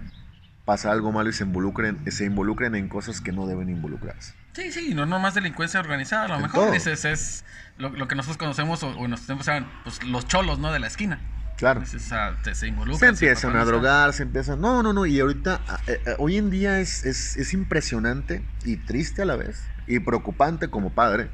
[0.64, 4.34] pasar algo malo y se involucren, se involucren en cosas que no deben involucrarse.
[4.54, 6.72] Sí, sí, no nomás delincuencia organizada, a lo En mejor todo.
[6.72, 7.44] dices, es
[7.78, 10.72] lo, lo, que nosotros conocemos o, o tiempos eran pues, los cholos, ¿no?
[10.72, 11.20] De la esquina.
[11.56, 11.80] Claro.
[11.80, 13.16] Entonces, te- se involucran.
[13.16, 14.60] Se empiezan a drogar, se empiezan...
[14.60, 15.06] No, no, no.
[15.06, 19.36] Y ahorita, eh, eh, hoy en día es, es, es impresionante y triste a la
[19.36, 19.70] vez.
[19.86, 21.30] Y preocupante como padre.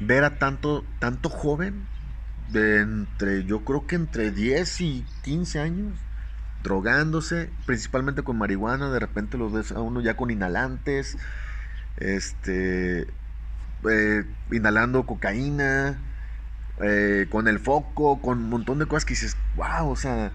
[0.00, 1.88] Ver a tanto, tanto joven.
[2.48, 6.05] De entre, yo creo que entre 10 y 15 años.
[6.62, 7.50] Drogándose.
[7.66, 8.90] Principalmente con marihuana.
[8.90, 11.16] De repente los ves a uno ya con inhalantes.
[11.96, 13.06] Este...
[13.88, 15.98] eh, inhalando cocaína
[16.82, 20.32] eh, con el foco, con un montón de cosas que dices, wow, o sea,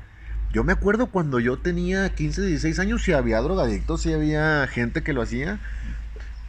[0.52, 5.04] yo me acuerdo cuando yo tenía 15, 16 años, si había drogadictos, si había gente
[5.04, 5.60] que lo hacía,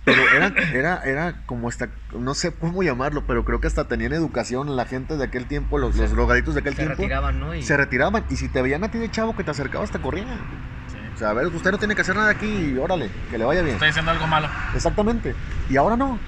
[0.05, 1.89] pero era, era, era como hasta,
[2.19, 5.79] no sé cómo llamarlo, pero creo que hasta tenían educación la gente de aquel tiempo,
[5.79, 6.97] los, los drogadictos de aquel Se tiempo.
[6.97, 7.55] retiraban, ¿no?
[7.55, 10.01] Y Se retiraban, y si te veían a ti de chavo que te acercabas, te
[10.01, 10.27] corrían.
[10.29, 10.97] Sí.
[11.15, 13.45] O sea, a ver, usted no tiene que hacer nada aquí, y órale, que le
[13.45, 13.75] vaya bien.
[13.75, 14.49] Estoy diciendo algo malo.
[14.75, 15.35] Exactamente.
[15.71, 16.19] Y ahora no.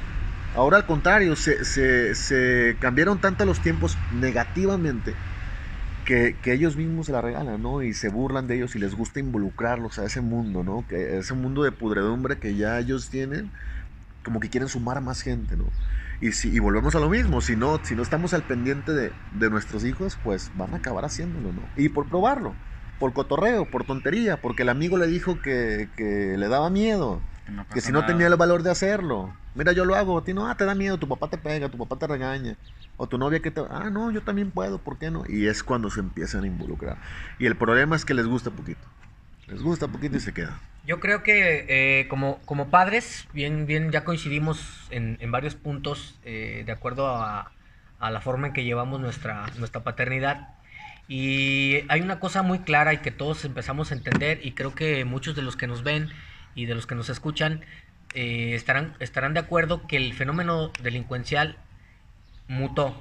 [0.56, 5.14] Ahora al contrario, se, se, se cambiaron tanto los tiempos negativamente
[6.04, 7.82] que, ellos mismos se la regalan, ¿no?
[7.82, 10.86] Y se burlan de ellos y les gusta involucrarlos a ese mundo, ¿no?
[10.86, 13.52] Que ese mundo de pudredumbre que ya ellos tienen,
[14.24, 15.72] como que quieren sumar más gente, ¿no?
[16.20, 19.12] Y, si, y volvemos a lo mismo, si no, si no estamos al pendiente de,
[19.30, 21.72] de nuestros hijos, pues van a acabar haciéndolo, ¿no?
[21.76, 22.56] Y por probarlo,
[22.98, 27.28] por cotorreo, por tontería, porque el amigo le dijo que, que le daba miedo.
[27.44, 28.06] Que, no Que si no nada.
[28.06, 29.34] tenía el valor de hacerlo.
[29.54, 30.18] Mira, yo lo hago.
[30.18, 32.56] A ti no, ah, te da miedo, tu papá te pega, tu papá te regaña.
[32.96, 33.60] O tu novia que te...
[33.70, 35.24] Ah, no, yo también puedo, ¿por qué no?
[35.28, 36.96] Y es cuando se empiezan a involucrar.
[37.38, 38.80] Y el problema es que les gusta poquito.
[39.46, 40.58] Les gusta poquito y se queda.
[40.86, 46.18] Yo creo que eh, como, como padres, bien, bien ya coincidimos en, en varios puntos
[46.24, 47.52] eh, de acuerdo a,
[47.98, 50.48] a la forma en que llevamos nuestra, nuestra paternidad.
[51.08, 55.04] Y hay una cosa muy clara y que todos empezamos a entender y creo que
[55.04, 56.10] muchos de los que nos ven
[56.54, 57.64] y de los que nos escuchan
[58.14, 61.56] eh, estarán, estarán de acuerdo que el fenómeno delincuencial
[62.46, 62.94] mutó.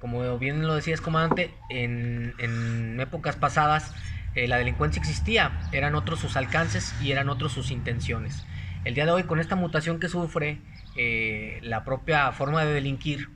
[0.00, 3.94] Como bien lo decías, comandante, en, en épocas pasadas
[4.34, 8.44] eh, la delincuencia existía, eran otros sus alcances y eran otros sus intenciones.
[8.84, 10.60] El día de hoy, con esta mutación que sufre
[10.96, 13.30] eh, la propia forma de delinquir,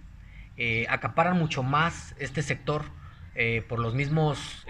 [0.91, 2.85] acaparan mucho más este sector
[3.67, 4.67] por los mismos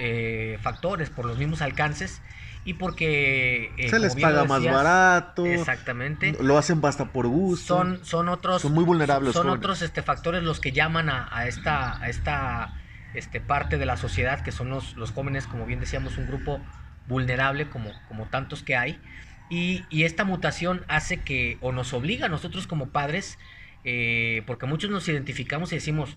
[0.61, 2.23] factores, por los mismos alcances
[2.65, 3.73] y porque...
[3.77, 5.47] eh, se les paga más barato.
[5.47, 6.37] Exactamente.
[6.41, 7.77] Lo hacen hasta por gusto.
[7.77, 8.63] Son, son otros...
[8.63, 12.75] Son muy vulnerables, Son otros este, factores los que llaman a, a esta, a esta
[13.15, 16.61] este, parte de la sociedad, que son los, los jóvenes, como bien decíamos, un grupo
[17.09, 19.01] vulnerable como, como tantos que hay.
[19.49, 23.39] Y, y esta mutación hace que, o nos obliga a nosotros como padres,
[23.85, 26.17] eh, porque muchos nos identificamos y decimos,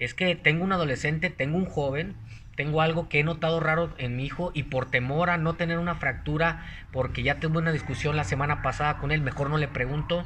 [0.00, 2.16] es que tengo un adolescente, tengo un joven,
[2.62, 5.78] tengo algo que he notado raro en mi hijo y por temor a no tener
[5.78, 9.66] una fractura, porque ya tuve una discusión la semana pasada con él, mejor no le
[9.66, 10.24] pregunto,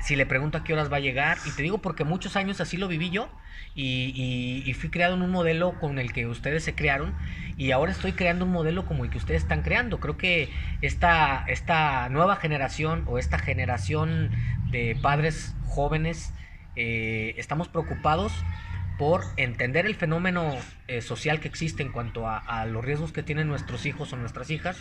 [0.00, 1.36] si le pregunto a qué horas va a llegar.
[1.44, 3.28] Y te digo porque muchos años así lo viví yo.
[3.74, 7.14] Y, fui creado en un modelo con el que ustedes se crearon.
[7.58, 10.00] Y ahora estoy creando un modelo como el que ustedes están creando.
[10.00, 10.48] Creo que
[10.80, 14.30] esta, esta nueva generación o esta generación
[14.70, 16.32] de padres jóvenes
[16.76, 18.32] eh, estamos preocupados
[18.98, 23.48] por entender el fenómeno eh, social que existe en cuanto a, los riesgos que tienen
[23.48, 24.78] nuestros hijos o nuestras hijas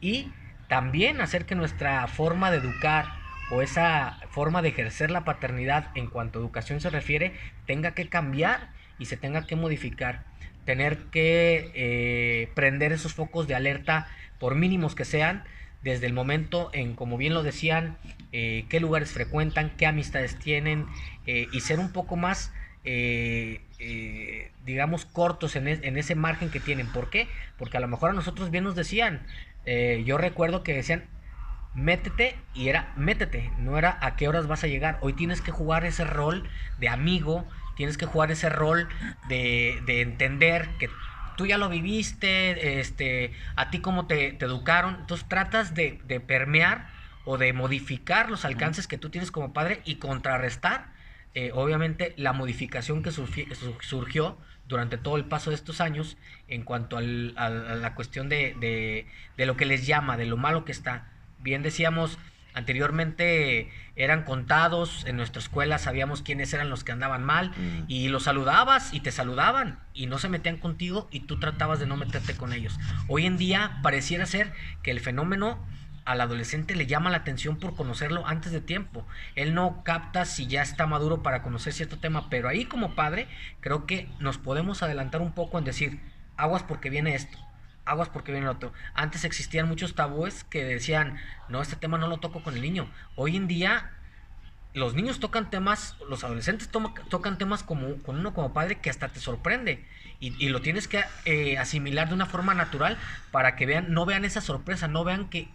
[0.00, 0.30] y
[0.68, 3.06] también hacer que nuestra forma de educar
[3.50, 7.32] o esa forma de ejercer la paternidad en cuanto a educación se refiere
[7.66, 10.24] tenga que cambiar y se tenga que modificar.
[10.64, 15.44] Tener que eh, prender esos focos de alerta, por mínimos que sean,
[15.82, 17.98] desde el momento en, como bien lo decían,
[18.32, 20.86] eh, qué lugares frecuentan, qué amistades tienen
[21.26, 22.52] eh, y ser un poco más,
[24.64, 26.86] digamos, cortos en, en, ese margen que tienen.
[26.88, 27.28] ¿Por qué?
[27.58, 29.26] Porque a lo mejor a nosotros bien nos decían,
[30.04, 31.04] yo recuerdo que decían,
[31.74, 34.98] métete y era métete, no era a qué horas vas a llegar.
[35.00, 38.88] Hoy tienes que jugar ese rol de amigo, tienes que jugar ese rol
[39.28, 40.88] de, de entender que
[41.36, 44.96] tú ya lo viviste, este, a ti cómo te, educaron.
[45.00, 46.88] Entonces tratas de, de, permear
[47.24, 50.92] o de modificar los alcances que tú tienes como padre y contrarrestar,
[51.34, 56.16] eh, obviamente, la modificación que surgió durante todo el paso de estos años
[56.48, 60.36] en cuanto al, a, la cuestión de, de, de lo que les llama, de lo
[60.36, 61.10] malo que está
[61.44, 62.18] bien decíamos
[62.54, 67.84] anteriormente eran contados, en nuestra escuela sabíamos quiénes eran los que andaban mal mm.
[67.88, 71.86] y los saludabas y te saludaban y no se metían contigo y tú tratabas de
[71.86, 72.78] no meterte con ellos.
[73.08, 75.58] Hoy en día pareciera ser que el fenómeno
[76.04, 79.06] al adolescente le llama la atención por conocerlo antes de tiempo.
[79.34, 83.28] Él no capta si ya está maduro para conocer cierto tema, pero ahí como padre
[83.60, 86.00] creo que nos podemos adelantar un poco en decir,
[86.36, 87.38] aguas porque viene esto
[87.86, 88.72] aguas porque viene el otro.
[88.94, 92.88] Antes existían muchos tabúes que decían, no, este tema no lo toco con el niño.
[93.14, 93.90] Hoy en día
[94.72, 99.08] los niños tocan temas, los adolescentes tocan temas como, con uno como padre que hasta
[99.08, 99.84] te sorprende.
[100.20, 102.96] Y, lo tienes que eh, asimilar de una forma natural
[103.30, 105.48] para que vean, no vean esa sorpresa, no vean que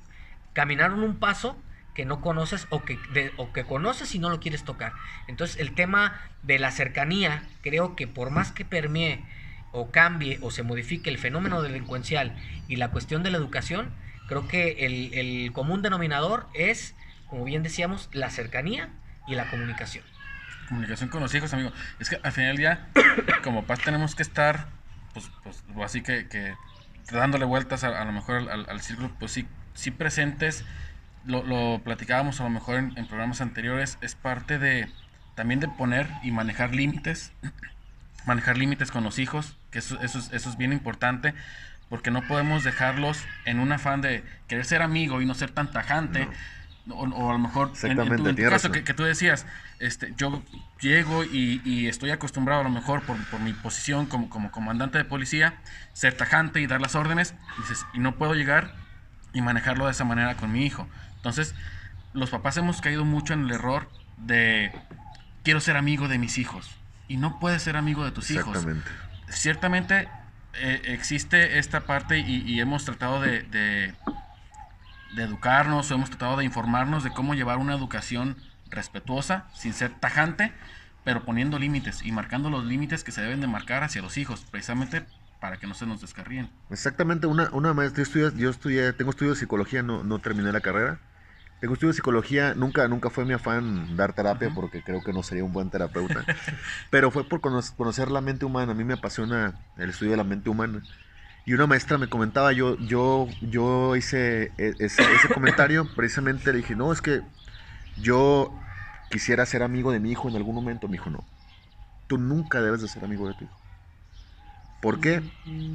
[0.54, 1.58] caminaron un paso
[1.94, 2.98] que no conoces o que,
[3.38, 4.94] o que conoces y no lo quieres tocar.
[5.28, 9.24] Entonces el tema de la cercanía, creo que por más que permee
[9.72, 12.36] o cambie o se modifique el fenómeno delincuencial
[12.68, 13.92] y la cuestión de la educación,
[14.28, 16.96] creo que el, común denominador es,
[17.28, 18.90] como bien decíamos, la cercanía
[19.28, 20.06] y la comunicación.
[20.68, 21.72] Comunicación con los hijos, amigo.
[22.00, 22.88] Es que al final día,
[23.44, 24.68] como paz, tenemos que estar,
[25.14, 26.56] pues, pues así que,
[27.12, 29.48] dándole vueltas a, lo mejor al, círculo, pues sí,
[29.80, 30.64] sí presentes.
[31.26, 34.88] Lo, lo platicábamos a lo mejor en, en programas anteriores, es parte de
[35.36, 37.32] también de poner y manejar límites
[38.26, 41.34] manejar límites con los hijos, que eso, eso, es bien importante,
[41.90, 45.72] porque no podemos dejarlos en un afán de querer ser amigo y no ser tan
[45.72, 46.28] tajante.
[46.92, 49.46] O, a lo mejor en, en, tu, caso que, tú decías,
[49.80, 50.42] este, yo
[50.80, 55.56] llego y, estoy acostumbrado a lo mejor por, mi posición como, como comandante de policía,
[55.94, 58.74] ser tajante y dar las órdenes, y, dices, y no puedo llegar
[59.34, 60.88] y manejarlo de esa manera con mi hijo.
[61.18, 61.56] Entonces,
[62.14, 64.72] los papás hemos caído mucho en el error de
[65.44, 66.70] quiero ser amigo de mis hijos
[67.08, 68.66] y no puedes ser amigo de tus hijos.
[69.30, 70.08] Ciertamente
[70.54, 73.94] eh, existe esta parte y, hemos tratado de, de,
[75.18, 78.38] educarnos o hemos tratado de informarnos de cómo llevar una educación
[78.70, 80.54] respetuosa, sin ser tajante,
[81.04, 84.46] pero poniendo límites y marcando los límites que se deben de marcar hacia los hijos,
[84.52, 85.06] precisamente
[85.40, 86.50] para que no se nos descarríen.
[86.70, 88.04] Exactamente, una, una maestra,
[88.36, 91.00] yo estudié, tengo estudios de psicología, no, no terminé la carrera,
[91.60, 95.24] tengo estudio de psicología, nunca, nunca fue mi afán dar terapia porque creo que no
[95.24, 96.24] sería un buen terapeuta,
[96.90, 100.24] pero fue por conocer la mente humana, a mí me apasiona el estudio de la
[100.24, 100.82] mente humana.
[101.46, 106.76] Y una maestra me comentaba, yo, yo, yo hice e, ese, comentario, precisamente le dije,
[106.76, 107.22] no, es que
[107.98, 108.54] yo
[109.10, 110.88] quisiera ser amigo de mi hijo en algún momento.
[110.88, 111.26] Me dijo, no,
[112.06, 113.58] tú nunca debes de ser amigo de tu hijo.
[114.80, 115.24] ¿Por qué?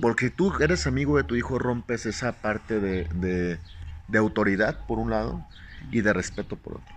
[0.01, 3.61] Porque tú eres amigo de tu hijo, rompes esa parte de,
[4.07, 5.45] de autoridad, por un lado,
[5.91, 6.95] y de respeto por otro.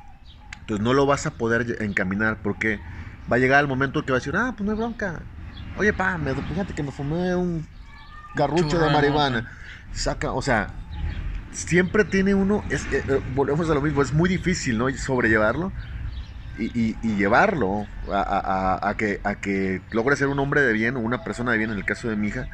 [0.62, 2.82] Entonces no lo vas a poder encaminar porque
[3.32, 5.24] va a llegar el momento que va a decir, ah, pues no hay bronca.
[5.76, 7.68] Oye, pa, me, fíjate que me fumé un
[8.34, 9.48] garrucho de marihuana.
[9.92, 10.76] Saca, o sea,
[11.52, 14.90] siempre tiene uno, es, eh, eh, volvemos a lo mismo, es muy difícil, ¿no?
[14.92, 15.74] Sobrellevarlo
[16.58, 21.52] y, llevarlo a, que, a que logre ser un hombre de bien o una persona
[21.52, 22.48] de bien, en el caso de mi hija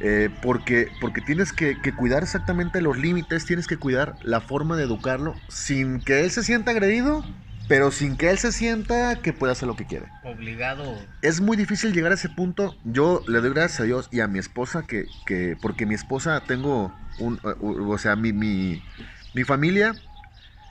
[0.00, 4.84] eh, porque, porque tienes que, cuidar exactamente los límites, tienes que cuidar la forma de
[4.84, 7.24] educarlo sin que él se sienta agredido,
[7.68, 10.06] pero sin que él se sienta que pueda hacer lo que quiere.
[10.24, 10.94] Obligado.
[11.22, 12.76] Es muy difícil llegar a ese punto.
[12.84, 16.42] Yo le doy gracias a Dios y a mi esposa, que, que porque mi esposa
[16.46, 18.82] tengo un, o sea, mi, mi,
[19.32, 19.94] mi familia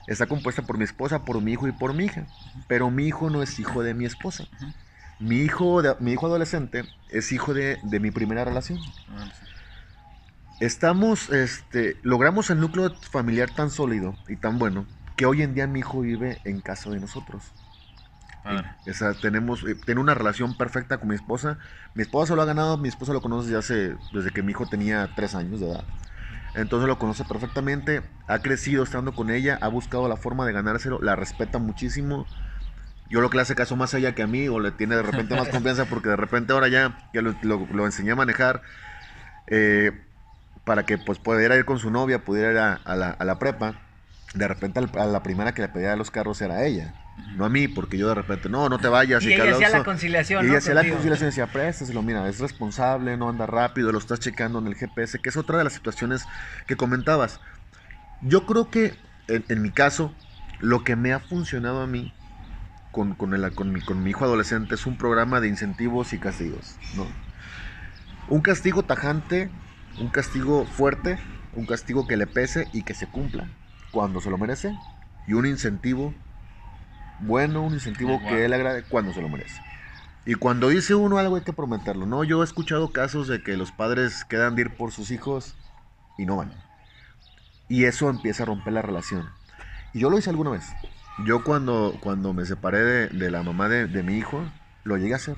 [0.06, 2.26] está compuesta por mi esposa, por mi hijo y por mi hija.
[2.66, 4.46] Pero mi hijo no es hijo de mi esposa.
[5.18, 8.78] Mi hijo, de- mi hijo adolescente es hijo de, de mi primera relación.
[9.08, 9.30] Ah.
[10.60, 14.86] Estamos, este, logramos el núcleo familiar tan sólido y tan bueno
[15.16, 17.52] que hoy en día mi hijo vive en casa de nosotros.
[18.86, 21.58] O sea, tenemos, eh, tiene una relación perfecta con mi esposa.
[21.94, 24.52] Mi esposa se lo ha ganado, mi esposa lo conoce desde hace, desde que mi
[24.52, 25.84] hijo tenía tres años de edad.
[26.54, 31.00] Entonces lo conoce perfectamente, ha crecido estando con ella, ha buscado la forma de ganárselo,
[31.02, 32.28] la respeta muchísimo.
[33.06, 34.96] Yo lo que le hace caso más a ella que a mí, o le tiene
[34.96, 38.16] de repente más confianza, porque de repente ahora ya, ya lo, lo- lo enseñé a
[38.16, 38.62] manejar,
[39.46, 39.92] eh,
[40.64, 43.38] para que pues pudiera ir con su novia, pudiera ir a, a la, a la
[43.38, 43.82] prepa.
[44.34, 47.68] De repente a la primera que le pedía los carros era ella, no a mí,
[47.68, 49.22] porque yo de repente, no, no te vayas.
[49.24, 50.50] Y que ella hacía la conciliación, y ¿no?
[50.52, 54.20] ella hacía la conciliación y decía, préstaselo, mira, es responsable, no anda rápido, lo estás
[54.20, 56.26] checando en el GPS, que es otra de las situaciones
[56.66, 57.40] que comentabas.
[58.20, 58.94] Yo creo que,
[59.28, 60.14] en, en mi caso,
[60.58, 62.10] lo que me ha funcionado a mí
[62.90, 66.18] con, con, el- con mi, con mi hijo adolescente es un programa de incentivos y
[66.18, 67.06] castigos, ¿no?
[68.28, 69.50] Un castigo tajante,
[69.98, 71.18] un castigo fuerte,
[71.52, 73.48] un castigo que le pese y que se cumpla
[73.90, 74.76] cuando se lo merece,
[75.26, 76.14] y un incentivo
[77.20, 78.28] bueno, un incentivo Igual.
[78.28, 79.60] que él agrade cuando se lo merece.
[80.26, 82.24] Y cuando dice uno algo hay que prometerlo, ¿no?
[82.24, 85.54] Yo he escuchado casos de que los padres quedan de ir por sus hijos
[86.16, 86.52] y no van.
[87.68, 89.28] Y eso empieza a romper la relación.
[89.92, 90.64] Y yo lo hice alguna vez.
[91.26, 94.42] Yo cuando, cuando me separé de, de la mamá de, de mi hijo,
[94.82, 95.36] lo llegué a hacer.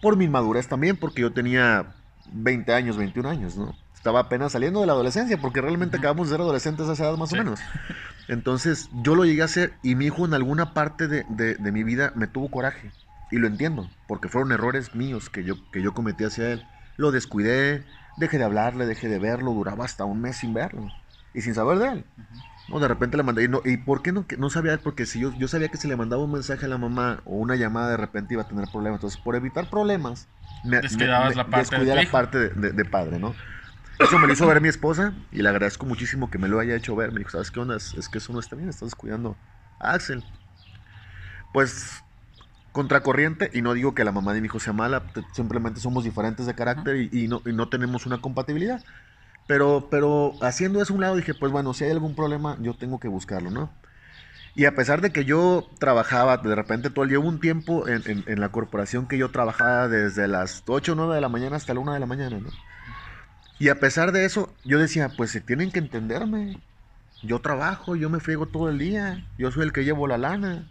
[0.00, 1.94] Por mi madurez también, porque yo tenía
[2.32, 3.74] 20 años, 21 años, ¿no?
[3.98, 7.16] Estaba apenas saliendo de la adolescencia, porque realmente acabamos de ser adolescentes a esa edad
[7.18, 7.34] más Sí.
[7.34, 7.60] o menos.
[8.28, 11.72] Entonces yo lo llegué a hacer y mi hijo en alguna parte de, de- de
[11.72, 12.92] mi vida me tuvo coraje.
[13.30, 16.66] Y lo entiendo, porque fueron errores míos que yo, que yo cometí hacia él.
[16.96, 20.92] Lo descuidé, dejé de hablarle, dejé de verlo, duraba hasta un mes sin verlo.
[21.34, 22.06] Y sin saber de él.
[22.66, 24.26] No, de repente le mandé, y, no, ¿y por qué no?
[24.26, 26.68] Que no sabía porque si yo, yo sabía que si le mandaba un mensaje a
[26.68, 28.98] la mamá o una llamada de repente iba a tener problemas.
[28.98, 30.28] Entonces, por evitar problemas,
[30.62, 33.34] me, Descuidabas la parte de descuidé la parte de, de- de padre, ¿no?
[33.98, 36.76] Eso me lo hizo ver mi esposa y le agradezco muchísimo que me lo haya
[36.76, 37.12] hecho ver.
[37.12, 37.76] Me dijo, ¿sabes qué onda?
[37.76, 39.36] Es, que eso no está bien, estás descuidando
[39.78, 40.24] a Axel.
[41.52, 42.04] Pues
[42.72, 46.46] contracorriente, y no digo que la mamá de mi hijo sea mala, simplemente somos diferentes
[46.46, 48.84] de carácter y, y no, y no tenemos una compatibilidad.
[49.46, 52.74] Pero, pero haciendo eso a un lado dije, pues bueno, si hay algún problema, yo
[52.76, 53.70] tengo que buscarlo, ¿no?
[54.54, 57.88] Y a pesar de que yo trabajaba de repente todo el día, hubo un tiempo
[57.88, 61.28] en, en- en la corporación que yo trabajaba desde las 8 o 9 de la
[61.30, 62.54] mañana hasta la 1 de la mañana, ¿no?
[63.58, 66.60] Y a pesar de eso, yo decía, pues se tienen que entenderme.
[67.22, 70.68] Yo trabajo, yo me friego todo el día, yo soy el que llevo la lana.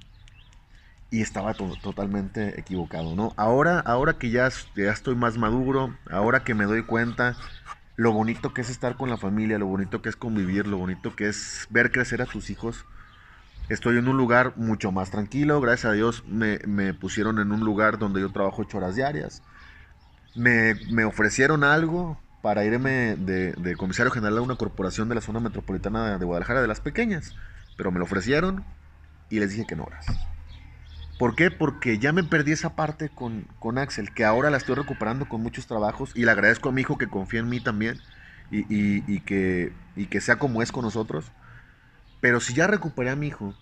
[1.10, 3.34] Y estaba to- totalmente equivocado, ¿no?
[3.38, 7.38] Ahora, ahora que ya, ya estoy más maduro, ahora que me doy cuenta
[7.96, 11.16] lo bonito que es estar con la familia, lo bonito que es convivir, lo bonito
[11.16, 12.86] que es ver crecer a tus hijos.
[13.70, 17.62] Estoy en un lugar mucho más tranquilo, gracias a Dios me, me pusieron en un
[17.62, 19.44] lugar donde yo trabajo ocho horas diarias.
[20.34, 25.22] Me, me ofrecieron algo para irme de, de comisario general a una corporación de la
[25.22, 27.36] zona metropolitana de Guadalajara, de las pequeñas,
[27.76, 28.66] pero me lo ofrecieron
[29.30, 30.22] y les dije que no, gracias.
[31.18, 31.52] ¿Por qué?
[31.52, 35.42] Porque ya me perdí esa parte con, con Axel, que ahora la estoy recuperando con
[35.44, 38.04] muchos trabajos y le agradezco a mi hijo que confía en mí también
[38.52, 41.34] y, y- y que, y que sea como es con nosotros.
[42.20, 43.56] Pero si ya recuperé a mi hijo,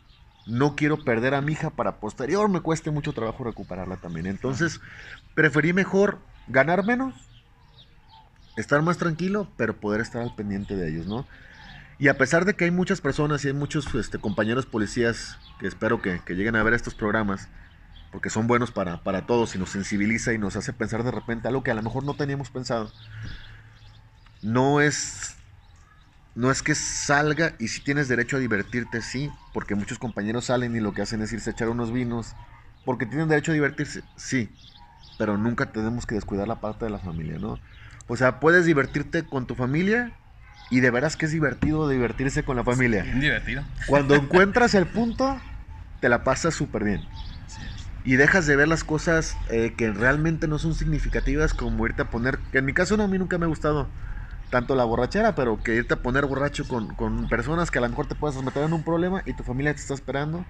[0.46, 4.28] no quiero perder a mi hija para posterior me cueste mucho trabajo recuperarla también.
[4.28, 4.82] Entonces,
[5.36, 7.35] preferí mejor ganar menos,
[8.56, 11.26] estar más tranquilo, pero poder estar al pendiente de ellos, ¿no?
[11.98, 15.68] Y a pesar de que hay muchas personas y hay muchos este, compañeros policías que
[15.68, 17.48] espero que, que lleguen a ver estos programas,
[18.12, 21.48] porque son buenos para, para todos y nos sensibiliza y nos hace pensar de repente
[21.48, 22.92] algo que a lo mejor no teníamos pensado,
[24.42, 25.36] no es,
[26.36, 30.76] no es que salga y si tienes derecho a divertirte, sí, porque muchos compañeros salen
[30.76, 32.36] y lo que hacen es irse a echar unos vinos,
[32.84, 34.50] porque tienen derecho a divertirse, sí,
[35.18, 37.58] pero nunca tenemos que descuidar la parte de la familia, ¿no?
[38.08, 40.14] O sea, puedes divertirte con tu familia
[40.70, 43.04] y de veras que es divertido divertirse con la familia.
[43.04, 43.64] Divertido.
[43.88, 45.42] Cuando encuentras el punto,
[46.00, 47.02] te la pasas súper bien.
[48.04, 52.10] Y dejas de ver las cosas eh, que realmente no son significativas como irte a
[52.10, 53.90] poner, que en mi caso no, a mí nunca me ha gustado
[54.52, 57.90] tanto la borrachera, pero que irte a poner borracho con, con personas que a lo
[57.90, 60.46] mejor te puedes meter en un problema y tu familia te está esperando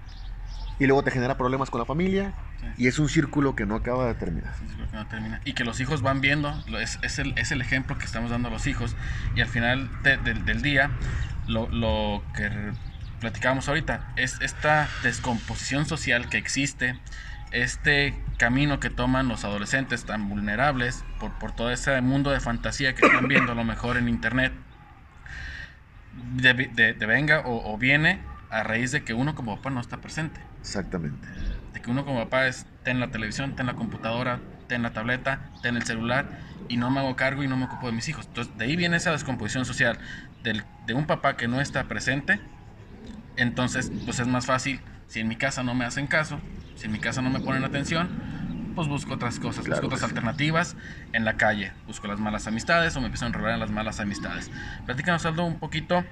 [0.78, 2.66] y luego te genera problemas con la familia Sí.
[2.78, 4.54] y es un círculo que no acaba de terminar.
[4.58, 5.40] Sí, sí, creo que no termina.
[5.44, 8.48] Y que los hijos van viendo, es, es el, es el ejemplo que estamos dando
[8.48, 8.96] a los hijos.
[9.34, 10.90] Y al final de- del- del día,
[11.46, 12.50] lo, lo que
[13.20, 16.98] platicábamos ahorita, es esta descomposición social que existe,
[17.50, 22.94] este camino que toman los adolescentes tan vulnerables por, por todo ese mundo de fantasía
[22.94, 24.52] que están viendo a lo mejor en internet,
[26.36, 28.20] de, de- de venga o, o viene
[28.50, 30.40] a raíz de que uno como papá no está presente.
[30.60, 31.28] Exactamente.
[31.72, 35.50] De que uno como papá es, ten la televisión, ten la computadora, ten la tableta,
[35.62, 36.26] ten el celular
[36.68, 38.26] y no me hago cargo y no me ocupo de mis hijos.
[38.26, 39.98] Entonces, de ahí viene esa descomposición social
[40.42, 42.40] del, de un papá que no está presente.
[43.36, 46.40] Entonces, pues es más fácil, si en mi casa no me hacen caso,
[46.74, 48.08] si en mi casa no me ponen atención,
[48.74, 50.06] pues busco otras cosas, Claro busco otras sí.
[50.06, 50.76] alternativas
[51.12, 54.00] en la calle, busco las malas amistades o me empiezo a enrolar en las malas
[54.00, 54.50] amistades.
[54.84, 56.04] Platícanos, Aldo, un poquito,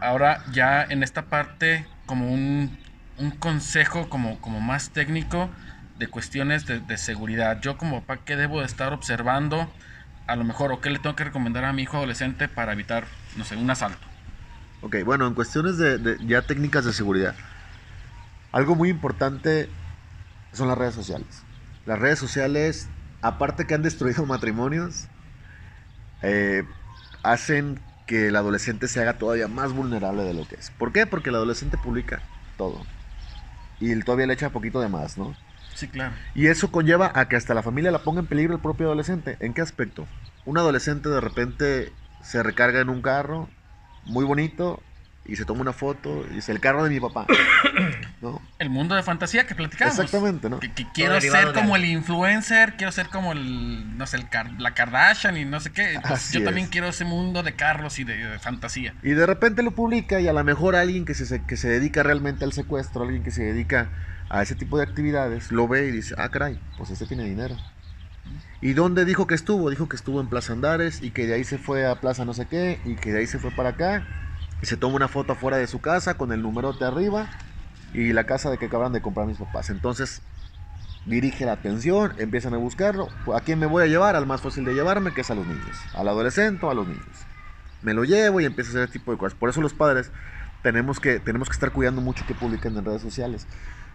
[0.00, 2.78] ahora ya en esta parte, como un,
[3.16, 5.50] un consejo como, como más técnico
[5.96, 7.60] de cuestiones de, de seguridad.
[7.60, 9.74] Yo como papá, ¿qué debo de estar observando?
[10.26, 13.06] A lo mejor, o qué le tengo que recomendar a mi hijo adolescente para evitar,
[13.36, 14.06] no sé, un asalto.
[14.82, 17.36] Ok, bueno, en cuestiones de, de ya técnicas de seguridad,
[18.52, 19.68] algo muy importante
[20.52, 21.46] son las redes sociales.
[21.84, 22.88] Las redes sociales,
[23.22, 25.08] aparte que han destruido matrimonios,
[26.22, 26.64] eh,
[27.22, 27.80] hacen
[28.10, 30.72] que el adolescente se haga todavía más vulnerable de lo que es.
[30.72, 31.06] ¿Por qué?
[31.06, 32.20] Porque el adolescente publica
[32.56, 32.84] todo.
[33.78, 35.36] Y él todavía le echa poquito de más, ¿no?
[35.76, 36.12] Sí, claro.
[36.34, 39.36] Y eso conlleva a que hasta la familia la ponga en peligro el propio adolescente.
[39.38, 40.08] ¿En qué aspecto?
[40.44, 43.48] Un adolescente de repente se recarga en un carro
[44.06, 44.82] muy bonito
[45.24, 47.26] y se toma una foto y dice el carro de mi papá.
[48.22, 48.40] ¿No?
[48.58, 49.98] El mundo de fantasía que platicamos.
[49.98, 50.60] Exactamente, ¿no?
[50.60, 54.58] Que, que quiero ser como el influencer, quiero ser como el, no sé, el Kar-
[54.58, 55.98] la Kardashian y no sé qué.
[56.00, 56.70] Pues Así yo también es.
[56.70, 58.94] quiero ese mundo de Carlos y de, de fantasía.
[59.02, 62.02] Y de repente lo publica y a lo mejor alguien que se, que se dedica
[62.02, 63.90] realmente al secuestro, alguien que se dedica
[64.28, 67.56] a ese tipo de actividades, lo ve y dice, ah, caray, pues este tiene dinero.
[68.60, 69.70] ¿Y dónde dijo que estuvo?
[69.70, 72.34] Dijo que estuvo en Plaza Andares y que de ahí se fue a Plaza no
[72.34, 74.04] sé qué y que de ahí se fue para acá
[74.60, 77.30] y se toma una foto afuera de su casa con el numerote arriba
[77.92, 79.70] y la casa de que acaban de comprar mis papás.
[79.70, 80.22] Entonces
[81.04, 83.12] dirige la atención, empiezan a buscarlo.
[83.34, 84.16] ¿A quién me voy a llevar?
[84.16, 85.88] Al más fácil de llevarme, que es a los niños.
[85.92, 87.26] Al adolescente o a los niños.
[87.80, 89.38] Me lo llevo y empieza a hacer ese tipo de cosas.
[89.38, 90.12] Por eso los padres
[90.62, 93.48] tenemos que, tenemos que estar cuidando mucho que publican en redes sociales.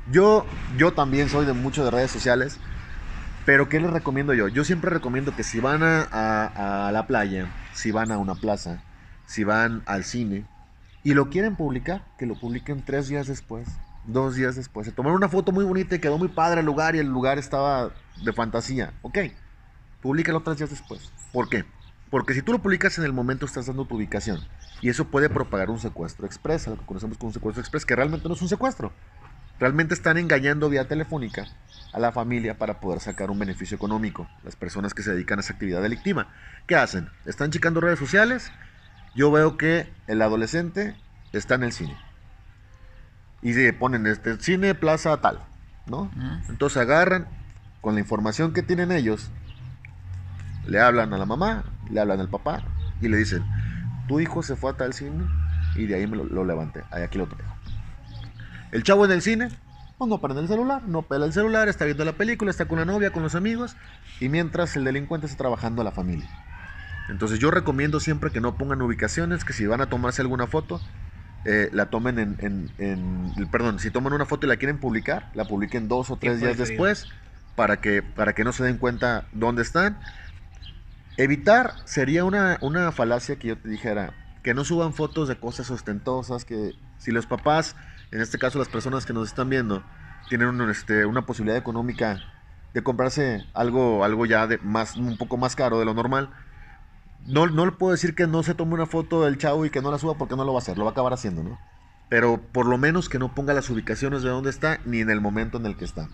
[0.06, 2.62] Yo, yo también soy de mucho de redes sociales,
[3.44, 4.48] pero ¿qué les recomiendo yo?
[4.48, 8.36] Yo siempre recomiendo que si van a, a- a la playa, si van a una
[8.42, 8.84] plaza,
[9.26, 10.48] si van al cine
[11.06, 13.68] y lo quieren publicar, que lo publiquen tres días después,
[14.06, 14.88] dos días después.
[14.88, 17.38] Se tomaron una foto muy bonita y quedó muy padre el lugar y el lugar
[17.38, 17.92] estaba
[18.24, 18.92] de fantasía.
[19.04, 19.20] Ok,
[20.02, 21.12] públicalo tres días después.
[21.32, 21.64] ¿Por qué?
[22.10, 24.40] Porque si tú lo publicas en el momento estás dando tu ubicación
[24.82, 27.96] y eso puede propagar un secuestro express, lo que conocemos como un secuestro express, que
[27.96, 28.92] realmente no es un secuestro.
[29.60, 31.46] Realmente están engañando vía telefónica
[31.94, 34.28] a la familia para poder sacar un beneficio económico.
[34.44, 36.30] Las personas que se dedican a esa actividad delictiva.
[36.66, 37.10] ¿Qué hacen?
[37.26, 38.52] Están checando redes sociales.
[39.16, 40.96] Yo veo que el adolescente
[41.32, 41.98] está en el cine.
[43.42, 45.40] Y se ponen este cine plaza tal,
[45.88, 46.12] ¿no?
[46.50, 47.28] Entonces agarran
[47.82, 49.30] con la información que tienen ellos,
[50.66, 52.64] le hablan a la mamá, le hablan al papá
[53.02, 53.44] y le dicen,
[54.08, 55.26] tu hijo se fue a tal cine
[55.76, 57.54] y de ahí me lo, lo levanté, ahí aquí lo traigo.
[58.72, 59.50] El chavo en el cine,
[59.98, 62.80] pues no prende el celular, no pela el celular, está viendo la película, está con
[62.80, 63.78] la novia, con los amigos
[64.20, 66.30] y mientras el delincuente está trabajando a la familia.
[67.08, 70.82] Entonces yo recomiendo siempre que no pongan ubicaciones, que si van a tomarse alguna foto,
[71.44, 75.30] eh, la tomen en, en- en- Perdón, si toman una foto y la quieren publicar,
[75.34, 77.08] la publiquen dos o tres días después
[77.56, 80.00] para que, para que no se den cuenta dónde están.
[81.18, 85.70] Evitar sería una, una falacia que yo te dijera, que no suban fotos de cosas
[85.72, 87.76] ostentosas, que si los papás,
[88.12, 89.86] en este caso las personas que nos están viendo,
[90.28, 92.26] tienen un, este, una posibilidad económica
[92.74, 96.32] de comprarse algo, algo ya de más, un poco más caro de lo normal,
[97.26, 99.82] no, no le puedo decir que no se tome una foto del chavo y que
[99.82, 101.60] no la suba porque no lo va a hacer, lo va a acabar haciendo, ¿no?
[102.08, 105.22] Pero por lo menos que no ponga las ubicaciones de dónde está ni en el
[105.22, 106.08] momento en el que está.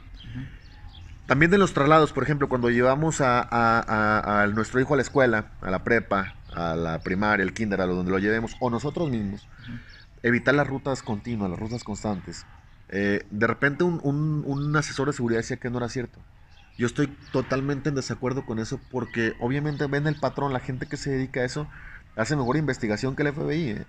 [1.26, 4.98] También de los traslados, por ejemplo, cuando llevamos a, a- a- a nuestro hijo a
[4.98, 8.56] la escuela, a la prepa, a la primaria, el kinder, a lo donde lo llevemos,
[8.60, 9.48] o nosotros mismos,
[10.24, 12.46] evitar las rutas continuas, las rutas constantes.
[12.90, 16.20] Eh, de repente un, un- un asesor de seguridad decía que no era cierto.
[16.82, 20.98] Yo estoy totalmente en desacuerdo con eso porque obviamente ven el patrón, la gente que
[20.98, 21.68] se dedica a eso
[22.16, 23.70] hace mejor investigación que el FBI.
[23.70, 23.86] ¿eh?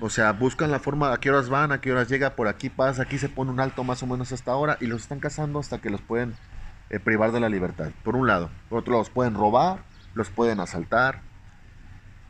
[0.00, 2.68] O sea, buscan la forma a qué horas van, a qué horas llega, por aquí
[2.68, 5.60] pasa, aquí se pone un alto más o menos hasta ahora y los están cazando
[5.60, 6.34] hasta que los pueden
[6.90, 7.92] eh, privar de la libertad.
[8.02, 8.50] Por un lado.
[8.68, 9.84] Por otro lado, los pueden robar,
[10.14, 11.20] los pueden asaltar.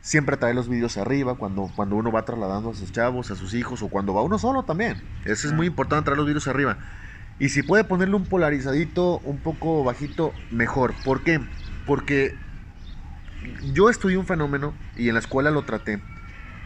[0.01, 3.55] Siempre trae los vídeos arriba cuando, cuando uno va trasladando a sus chavos, a sus
[3.55, 5.01] hijos o cuando va uno solo también.
[5.25, 6.77] Eso es muy importante traer los vídeos arriba.
[7.43, 11.01] Y si puede ponerle un polarizadito un poco bajito, mejor.
[11.03, 11.41] ¿Por qué?
[11.83, 12.31] Porque
[13.73, 16.01] yo estudié un fenómeno y en la escuela lo traté.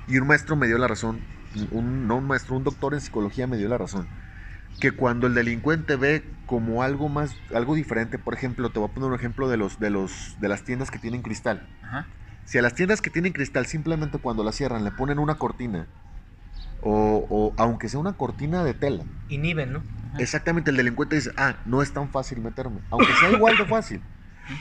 [0.05, 1.25] Y un maestro me dio la razón.
[1.71, 4.07] Un, no un maestro, un doctor en psicología me dio la razón.
[4.79, 8.93] Que cuando el delincuente ve como algo más, algo diferente, por ejemplo, te voy a
[8.93, 11.71] poner un ejemplo de los, de los, de las tiendas que tienen cristal.
[11.81, 12.07] Ajá.
[12.45, 15.87] Si a las tiendas que tienen cristal simplemente cuando las cierran le ponen una cortina
[16.81, 19.03] O, o aunque sea una cortina de tela.
[19.27, 19.83] Inhiben, ¿no?
[20.19, 22.81] Exactamente, el delincuente dice, ah, no es tan fácil meterme.
[22.91, 24.03] Aunque sea igual de fácil.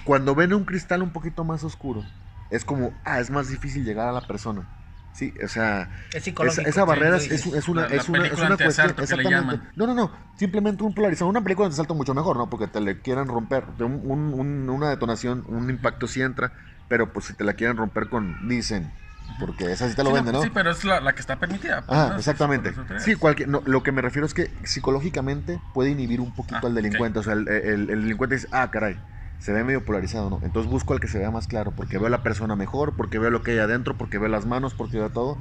[0.04, 2.04] Cuando ven un cristal un poquito más oscuro,
[2.50, 4.68] es como, ah, es más difícil llegar a la persona.
[5.12, 6.68] Sí, o sea, Es esa, psicológico.
[6.68, 7.46] esa barrera es, dices.
[7.54, 8.90] es una, La- la es una, es una cuestión.
[8.98, 9.60] Exactamente.
[9.74, 10.12] No, no, no.
[10.34, 11.30] Simplemente un polarizado.
[11.30, 12.50] Una película de asalto mucho mejor, ¿no?
[12.50, 13.66] Porque te le quieren romper.
[13.78, 16.52] De un- un- un- una detonación, un impacto sí entra.
[16.88, 18.46] Pero pues si te la quieren romper con.
[18.46, 18.92] Dicen.
[19.38, 20.42] Porque esa sí te lo Sí, venden, ¿no?
[20.42, 21.84] Sí, pero es la, la que está permitida.
[21.88, 22.18] Ah, ¿no?
[22.18, 22.72] exactamente.
[22.98, 26.68] Sí, cualquier, no, lo que me refiero es que psicológicamente puede inhibir un poquito Ah,
[26.68, 27.18] al delincuente.
[27.18, 28.98] O sea, el, el- el delincuente dice, ah, caray,
[29.38, 30.40] se ve medio polarizado, ¿no?
[30.42, 33.18] Entonces busco al que se vea más claro, porque veo a la persona mejor, porque
[33.18, 35.38] veo lo que hay adentro, porque veo las manos, porque veo todo.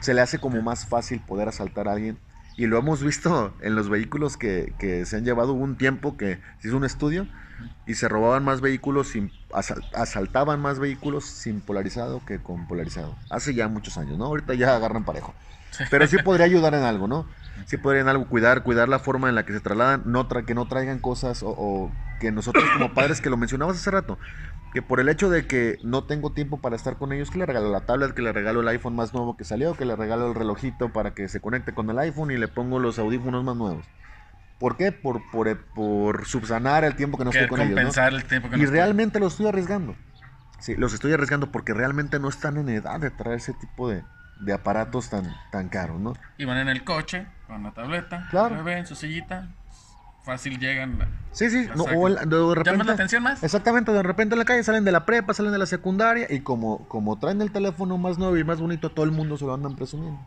[0.00, 2.18] Se le hace como más fácil poder asaltar a alguien.
[2.60, 6.18] Y lo hemos visto en los vehículos que, que se han llevado Hubo un tiempo
[6.18, 7.26] que se hizo un estudio
[7.86, 13.16] y se robaban más vehículos, sin, asal- asaltaban más vehículos sin polarizado que con polarizado.
[13.30, 14.26] Hace ya muchos años, ¿no?
[14.26, 15.34] Ahorita ya agarran parejo.
[15.88, 17.26] Pero sí podría ayudar en algo, ¿no?
[17.64, 20.44] Sí podría en algo cuidar, cuidar la forma en la que se trasladan, no tra-
[20.44, 24.18] que no traigan cosas o, o que nosotros como padres, que lo mencionabas hace rato,
[24.72, 27.46] que por el hecho de que no tengo tiempo para estar con ellos, que le
[27.46, 30.28] regalo la tablet, que le regalo el iPhone más nuevo que salió, que le regalo
[30.28, 33.56] el relojito para que se conecte con el iPhone y le pongo los audífonos más
[33.56, 33.84] nuevos.
[34.60, 34.92] ¿Por qué?
[34.92, 37.70] Por, por, por subsanar el tiempo que no estoy con ellos.
[37.70, 37.76] ¿no?
[37.76, 38.78] compensar el tiempo que Y no estoy.
[38.78, 39.96] realmente los estoy arriesgando.
[40.60, 44.04] Sí, los estoy arriesgando porque realmente no están en edad de traer ese tipo de,
[44.40, 46.12] de aparatos tan, tan caros, ¿no?
[46.36, 48.56] Y van en el coche, con la tableta, Claro.
[48.56, 49.48] bebé en su sillita,
[50.22, 50.98] fácil llegan.
[51.32, 52.70] Sí, sí, no, o el- de repente...
[52.70, 53.42] ¿Llaman la atención más?
[53.42, 56.40] Exactamente, de repente en la calle salen de la prepa, salen de la secundaria y
[56.40, 59.54] como, como traen el teléfono más nuevo y más bonito, todo el mundo se lo
[59.54, 60.20] andan presumiendo.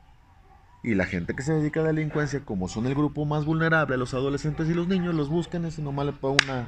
[0.81, 3.95] Y la gente que se dedica a la delincuencia, como son el grupo más vulnerable,
[3.97, 6.67] los adolescentes y los niños, los buscan, ese nomás le pongo una,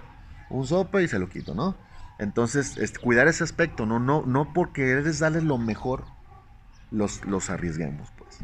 [0.49, 1.75] un sope y se lo quito, ¿no?
[2.17, 3.99] Entonces, este, cuidar ese aspecto, ¿no?
[3.99, 6.05] No, no porque eres darles lo mejor,
[6.91, 8.39] los, los arriesguemos, pues.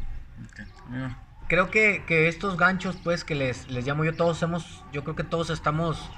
[0.46, 0.60] Ok,
[0.90, 1.08] amigo.
[1.52, 5.18] Creo que, que estos ganchos, pues, que les, les llamo yo, todos hemos, yo creo
[5.18, 6.10] que todos estamos,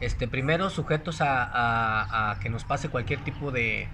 [0.00, 3.86] este, primero sujetos a, que nos pase cualquier tipo de,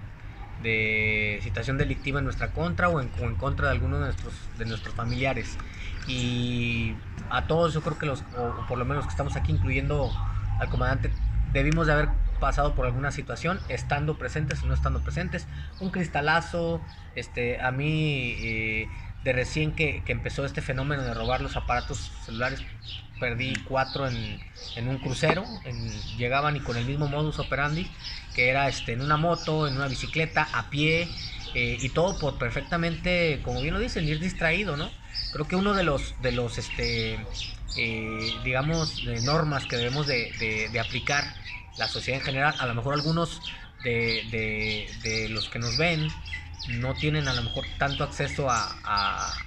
[0.63, 4.95] de situación delictiva en nuestra contra o en, contra de alguno de nuestros, de nuestros
[4.95, 5.59] familiares.
[6.07, 6.95] Y
[7.29, 10.11] a todos, yo creo que los, o, o por lo menos que estamos aquí, incluyendo
[10.59, 11.11] al comandante,
[11.53, 15.47] debimos de haber pasado por alguna situación, estando presentes o no estando presentes.
[15.79, 16.81] Un cristalazo,
[17.15, 18.89] este, a mí, eh,
[19.27, 22.63] de recién que, que empezó este fenómeno de robar los aparatos celulares,
[23.19, 24.41] perdí cuatro en,
[24.75, 27.91] en un crucero, en- llegaban y con el mismo modus operandi,
[28.33, 31.17] que era este, en una moto, en una bicicleta, a pie,
[31.53, 34.93] eh, y todo por perfectamente, como bien lo dicen, ir distraído, ¿no?
[35.29, 37.27] Creo que uno de los, de los este,
[37.75, 41.35] eh, digamos, de normas que debemos de, de- aplicar
[41.75, 43.43] la sociedad en general, a lo mejor algunos
[43.79, 46.15] de- de los que nos ven
[46.67, 49.43] no tienen a lo mejor tanto acceso a,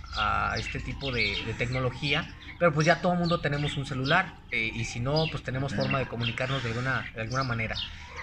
[0.59, 4.85] este tipo de, tecnología, pero pues ya todo el mundo tenemos un celular eh, y
[4.85, 7.77] si no, pues tenemos forma de comunicarnos de alguna, de alguna manera.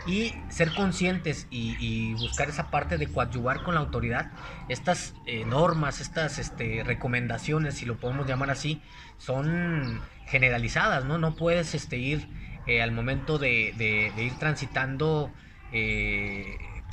[0.05, 4.31] Y ser conscientes y, buscar esa parte de coadyuvar con la autoridad,
[4.69, 8.81] estas eh, normas, estas este, recomendaciones, si lo podemos llamar así,
[9.17, 11.17] son generalizadas, ¿no?
[11.17, 12.27] No puedes este, ir
[12.67, 15.33] eh, al momento de, de- ir transitando,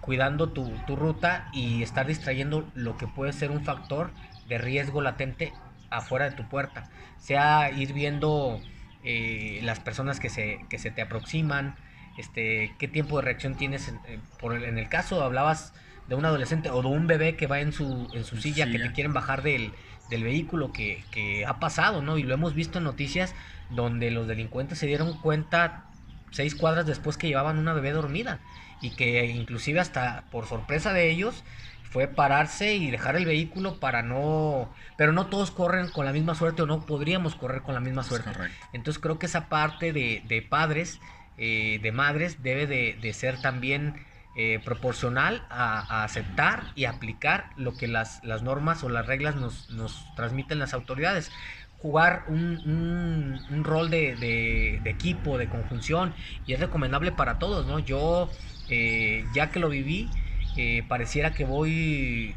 [0.05, 4.11] cuidando tu, tu ruta y estar distrayendo lo que puede ser un factor
[4.48, 5.52] de riesgo latente
[5.90, 6.90] afuera de tu puerta.
[7.18, 8.61] Sea ir viendo
[9.02, 11.76] eh, las personas que se, que se te aproximan,
[12.18, 13.88] este, qué tiempo de reacción tienes.
[13.88, 15.72] En, en- por el, en el caso hablabas
[16.07, 18.78] de un adolescente o de un bebé que va en su, en su silla, que
[18.78, 19.72] te quieren bajar del,
[20.11, 22.18] del vehículo, que, que ha pasado, ¿no?
[22.18, 23.34] Y lo hemos visto en noticias
[23.70, 25.84] donde los delincuentes se dieron cuenta
[26.30, 28.40] seis cuadras después que llevaban una bebé dormida
[28.85, 31.45] y que inclusive hasta por sorpresa de ellos
[31.82, 36.35] fue pararse y dejar el vehículo para no pero no todos corren con la misma
[36.35, 38.66] suerte o no podríamos correr con la misma suerte correcto.
[38.72, 41.01] entonces creo que esa parte de, de padres
[41.37, 44.07] eh, de madres debe de, de ser también
[44.37, 49.37] eh, proporcional a, a aceptar y aplicar lo que las, las normas o las reglas
[49.37, 51.32] nos, nos transmiten las autoridades
[51.76, 56.14] jugar un, un- un rol de, de- de equipo, de conjunción,
[56.47, 57.78] y es recomendable para todos, ¿no?
[57.78, 58.32] Yo,
[58.69, 60.09] eh, ya que lo viví,
[60.57, 62.35] eh, pareciera que voy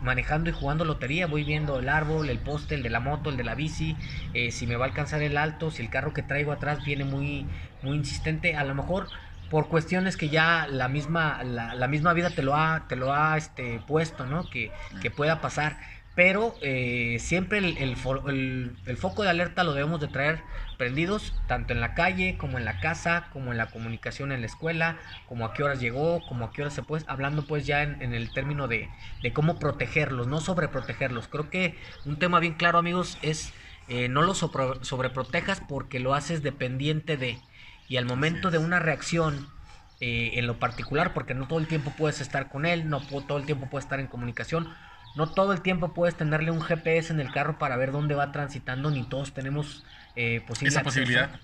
[0.00, 3.36] manejando y jugando lotería, voy viendo el árbol, el poste, el de la moto, el
[3.36, 3.96] de la bici,
[4.34, 7.04] eh, si me va a alcanzar el alto, si el carro que traigo atrás viene
[7.04, 7.46] muy,
[7.82, 9.08] muy insistente, a lo mejor
[9.48, 13.12] por cuestiones que ya la misma, la, la misma vida te lo ha, te lo
[13.14, 14.48] ha este, puesto, ¿no?
[14.50, 15.78] Que, que pueda pasar.
[16.14, 20.46] Pero eh, siempre el, el fo- el- el foco de alerta lo debemos de traer
[20.76, 24.46] prendidos, tanto en la calle, como en la casa, como en la comunicación en la
[24.46, 27.82] escuela, como a qué horas llegó, como a qué horas se puede, hablando pues ya
[27.82, 28.92] en, en el término de,
[29.22, 31.28] de cómo protegerlos, no sobreprotegerlos.
[31.28, 33.54] Creo que un tema bien claro amigos es
[33.86, 37.44] eh, no los sobre- sobreprotejas porque lo haces dependiente de,
[37.88, 39.52] y al momento de una reacción
[40.00, 43.38] eh, en lo particular, porque no todo el tiempo puedes estar con él, no todo
[43.38, 44.74] el tiempo puedes estar en comunicación,
[45.14, 48.32] no todo el tiempo puedes tenerle un GPS en el carro para ver dónde va
[48.32, 49.84] transitando, ni todos tenemos
[50.16, 51.04] eh, posible Esa acceso.
[51.04, 51.40] posibilidad.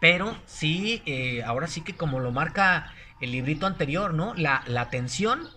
[0.00, 4.34] Pero sí, eh, ahora sí que como lo marca el librito anterior, ¿no?
[4.34, 5.48] La, la atención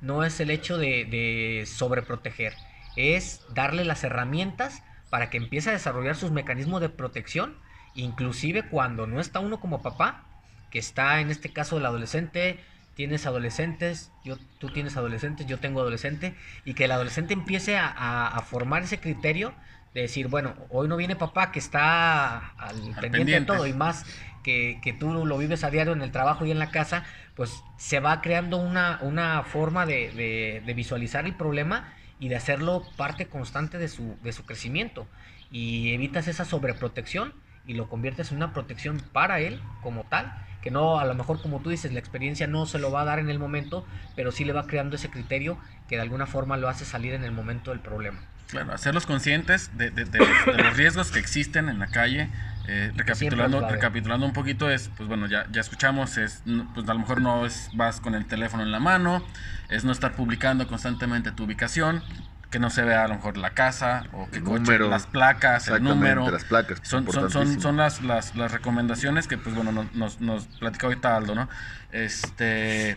[0.00, 2.54] no es el hecho de, de sobreproteger,
[2.96, 7.56] es darle las herramientas para que empiece a desarrollar sus mecanismos de protección,
[7.94, 10.26] inclusive cuando no está uno como papá,
[10.70, 12.62] que está en este caso el adolescente,
[12.98, 16.34] tienes adolescentes, yo, tú tienes adolescentes, yo tengo adolescente,
[16.64, 19.54] y que el adolescente empiece a, a- a formar ese criterio
[19.94, 24.04] de decir, bueno, hoy no viene papá que está al, pendiente, de todo y más
[24.42, 27.04] que, que tú lo vives a diario en el trabajo y en la casa,
[27.36, 32.34] pues se va creando una, una forma de, de- de visualizar el problema y de
[32.34, 35.06] hacerlo parte constante de su, de su crecimiento.
[35.52, 37.32] Y evitas esa sobreprotección
[37.68, 41.40] y lo conviertes en una protección para él como tal, que no, a lo mejor
[41.40, 44.32] como tú dices, la experiencia no se lo va a dar en el momento, pero
[44.32, 45.56] sí le va creando ese criterio
[45.88, 48.18] que de alguna forma lo hace salir en el momento del problema.
[48.48, 52.30] Claro, hacerlos conscientes de, de- de los, de los riesgos que existen en la calle.
[52.66, 56.42] Eh, recapitulando, recapitulando un poquito es, pues bueno, ya, ya escuchamos, es,
[56.74, 59.22] pues a lo mejor no es, vas con el teléfono en la mano,
[59.68, 62.02] es no estar publicando constantemente tu ubicación,
[62.50, 64.88] que no se vea a lo mejor la casa o que El coche, número.
[64.88, 66.30] las placas, el número.
[66.30, 66.80] las placas.
[66.82, 70.86] Son, son, son, son las, las, las recomendaciones que, pues bueno, nos, nos, nos platica
[70.86, 71.48] ahorita Aldo, ¿no?
[71.92, 72.96] Este,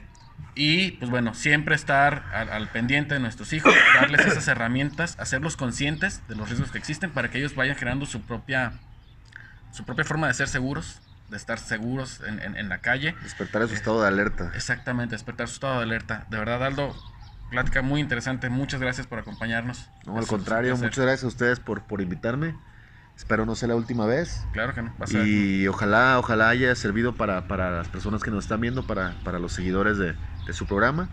[0.56, 5.58] y, pues bueno, siempre estar al, al pendiente de nuestros hijos, darles esas herramientas, hacerlos
[5.58, 8.74] conscientes de los riesgos que existen para que ellos vayan generando su propia,
[9.74, 13.16] su propia forma de ser seguros, de estar seguros en, en, en la calle.
[13.22, 14.52] Despertar su estado de alerta.
[14.56, 16.26] Exactamente, despertar su estado de alerta.
[16.30, 16.96] De verdad, Aldo,
[17.52, 18.50] plática muy interesante.
[18.50, 19.90] Muchas gracias por acompañarnos.
[20.06, 22.56] No, al Es contrario, muchas gracias a ustedes por, por invitarme.
[23.16, 24.48] Espero no sea la última vez.
[24.54, 24.90] Claro que no.
[25.00, 28.62] va a ser- Y ojalá, ojalá haya servido para, para las personas que nos están
[28.62, 30.16] viendo, para, para los seguidores de,
[30.48, 31.10] de su programa.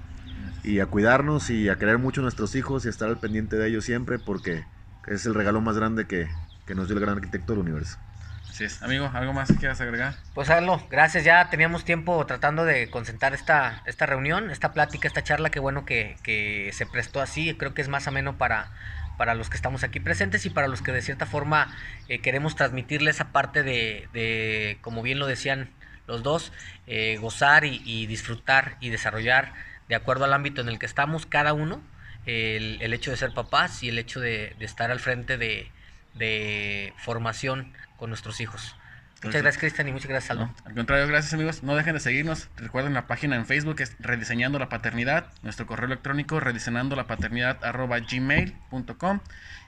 [0.65, 3.57] Y a cuidarnos y a querer mucho a nuestros hijos y a estar al pendiente
[3.57, 4.65] de ellos siempre, porque
[5.07, 6.29] es el regalo más grande que,
[6.67, 7.99] que nos dio el gran arquitecto del universo.
[8.49, 8.83] Así es.
[8.83, 10.15] Amigo, ¿algo más que quieras agregar?
[10.35, 11.25] Pues Arlo, gracias.
[11.25, 15.51] Ya teníamos tiempo tratando de concentrar esta, esta reunión, esta plática, esta charla.
[15.51, 17.55] Qué bueno que, que se prestó así.
[17.55, 18.73] Creo que es más ameno para,
[19.19, 21.77] para los que estamos aquí presentes y para los que de cierta forma
[22.09, 25.71] eh, queremos transmitirle esa parte de, de, como bien lo decían
[26.07, 26.53] los dos,
[26.87, 29.53] eh, gozar y, disfrutar y desarrollar
[29.89, 31.83] de acuerdo al ámbito en el que estamos cada uno.
[32.25, 35.71] El, el hecho de ser papás y el hecho de, de estar al frente de,
[36.15, 38.75] de formación con nuestros hijos.
[39.19, 40.47] Muchas Entonces, gracias, Cristian, y muchas gracias, Aldo.
[40.47, 41.65] No, al contrario, gracias amigos.
[41.65, 42.49] No dejen de seguirnos.
[42.57, 45.33] Recuerden la página en Facebook es Rediseñando la Paternidad.
[45.43, 49.19] Nuestro correo electrónico rediseñando la paternidad arroba gmail.com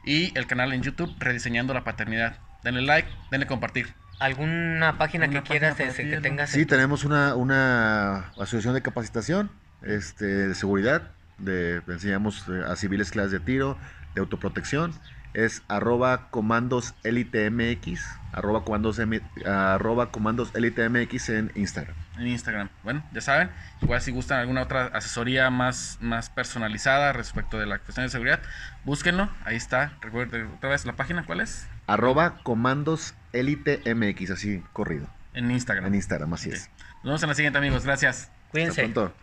[0.05, 2.39] y el canal en YouTube Rediseñando la Paternidad.
[2.63, 3.93] Denle like, denle compartir.
[4.21, 6.23] ¿Alguna página que quieras página este, que Aldo.
[6.23, 6.51] tengas?
[6.51, 9.51] Sí, tenemos una, una asociación de capacitación
[9.83, 11.11] este, de seguridad.
[11.39, 13.77] De, enseñamos eh, a civiles clases de tiro,
[14.15, 14.93] de autoprotección.
[15.33, 18.01] Es arroba comandos elite MX,
[18.33, 21.95] arroba comandos, M- arroba comandos elite MX en Instagram.
[22.19, 22.69] en Instagram.
[22.83, 23.49] Bueno, ya saben,
[23.81, 28.41] igual si gustan alguna otra asesoría más, más personalizada respecto de la cuestión de seguridad,
[28.85, 29.93] búsquenlo, ahí está.
[30.01, 31.69] Recuerden otra vez la página, ¿cuál es?
[31.87, 35.07] Arroba comandos elite MX, así corrido.
[35.33, 35.87] En Instagram.
[35.87, 36.69] En Instagram, así es.
[37.03, 37.85] Nos vemos en la siguiente, amigos.
[37.85, 38.23] Gracias.
[38.25, 38.83] Hasta Cuídense.
[38.83, 39.15] pronto.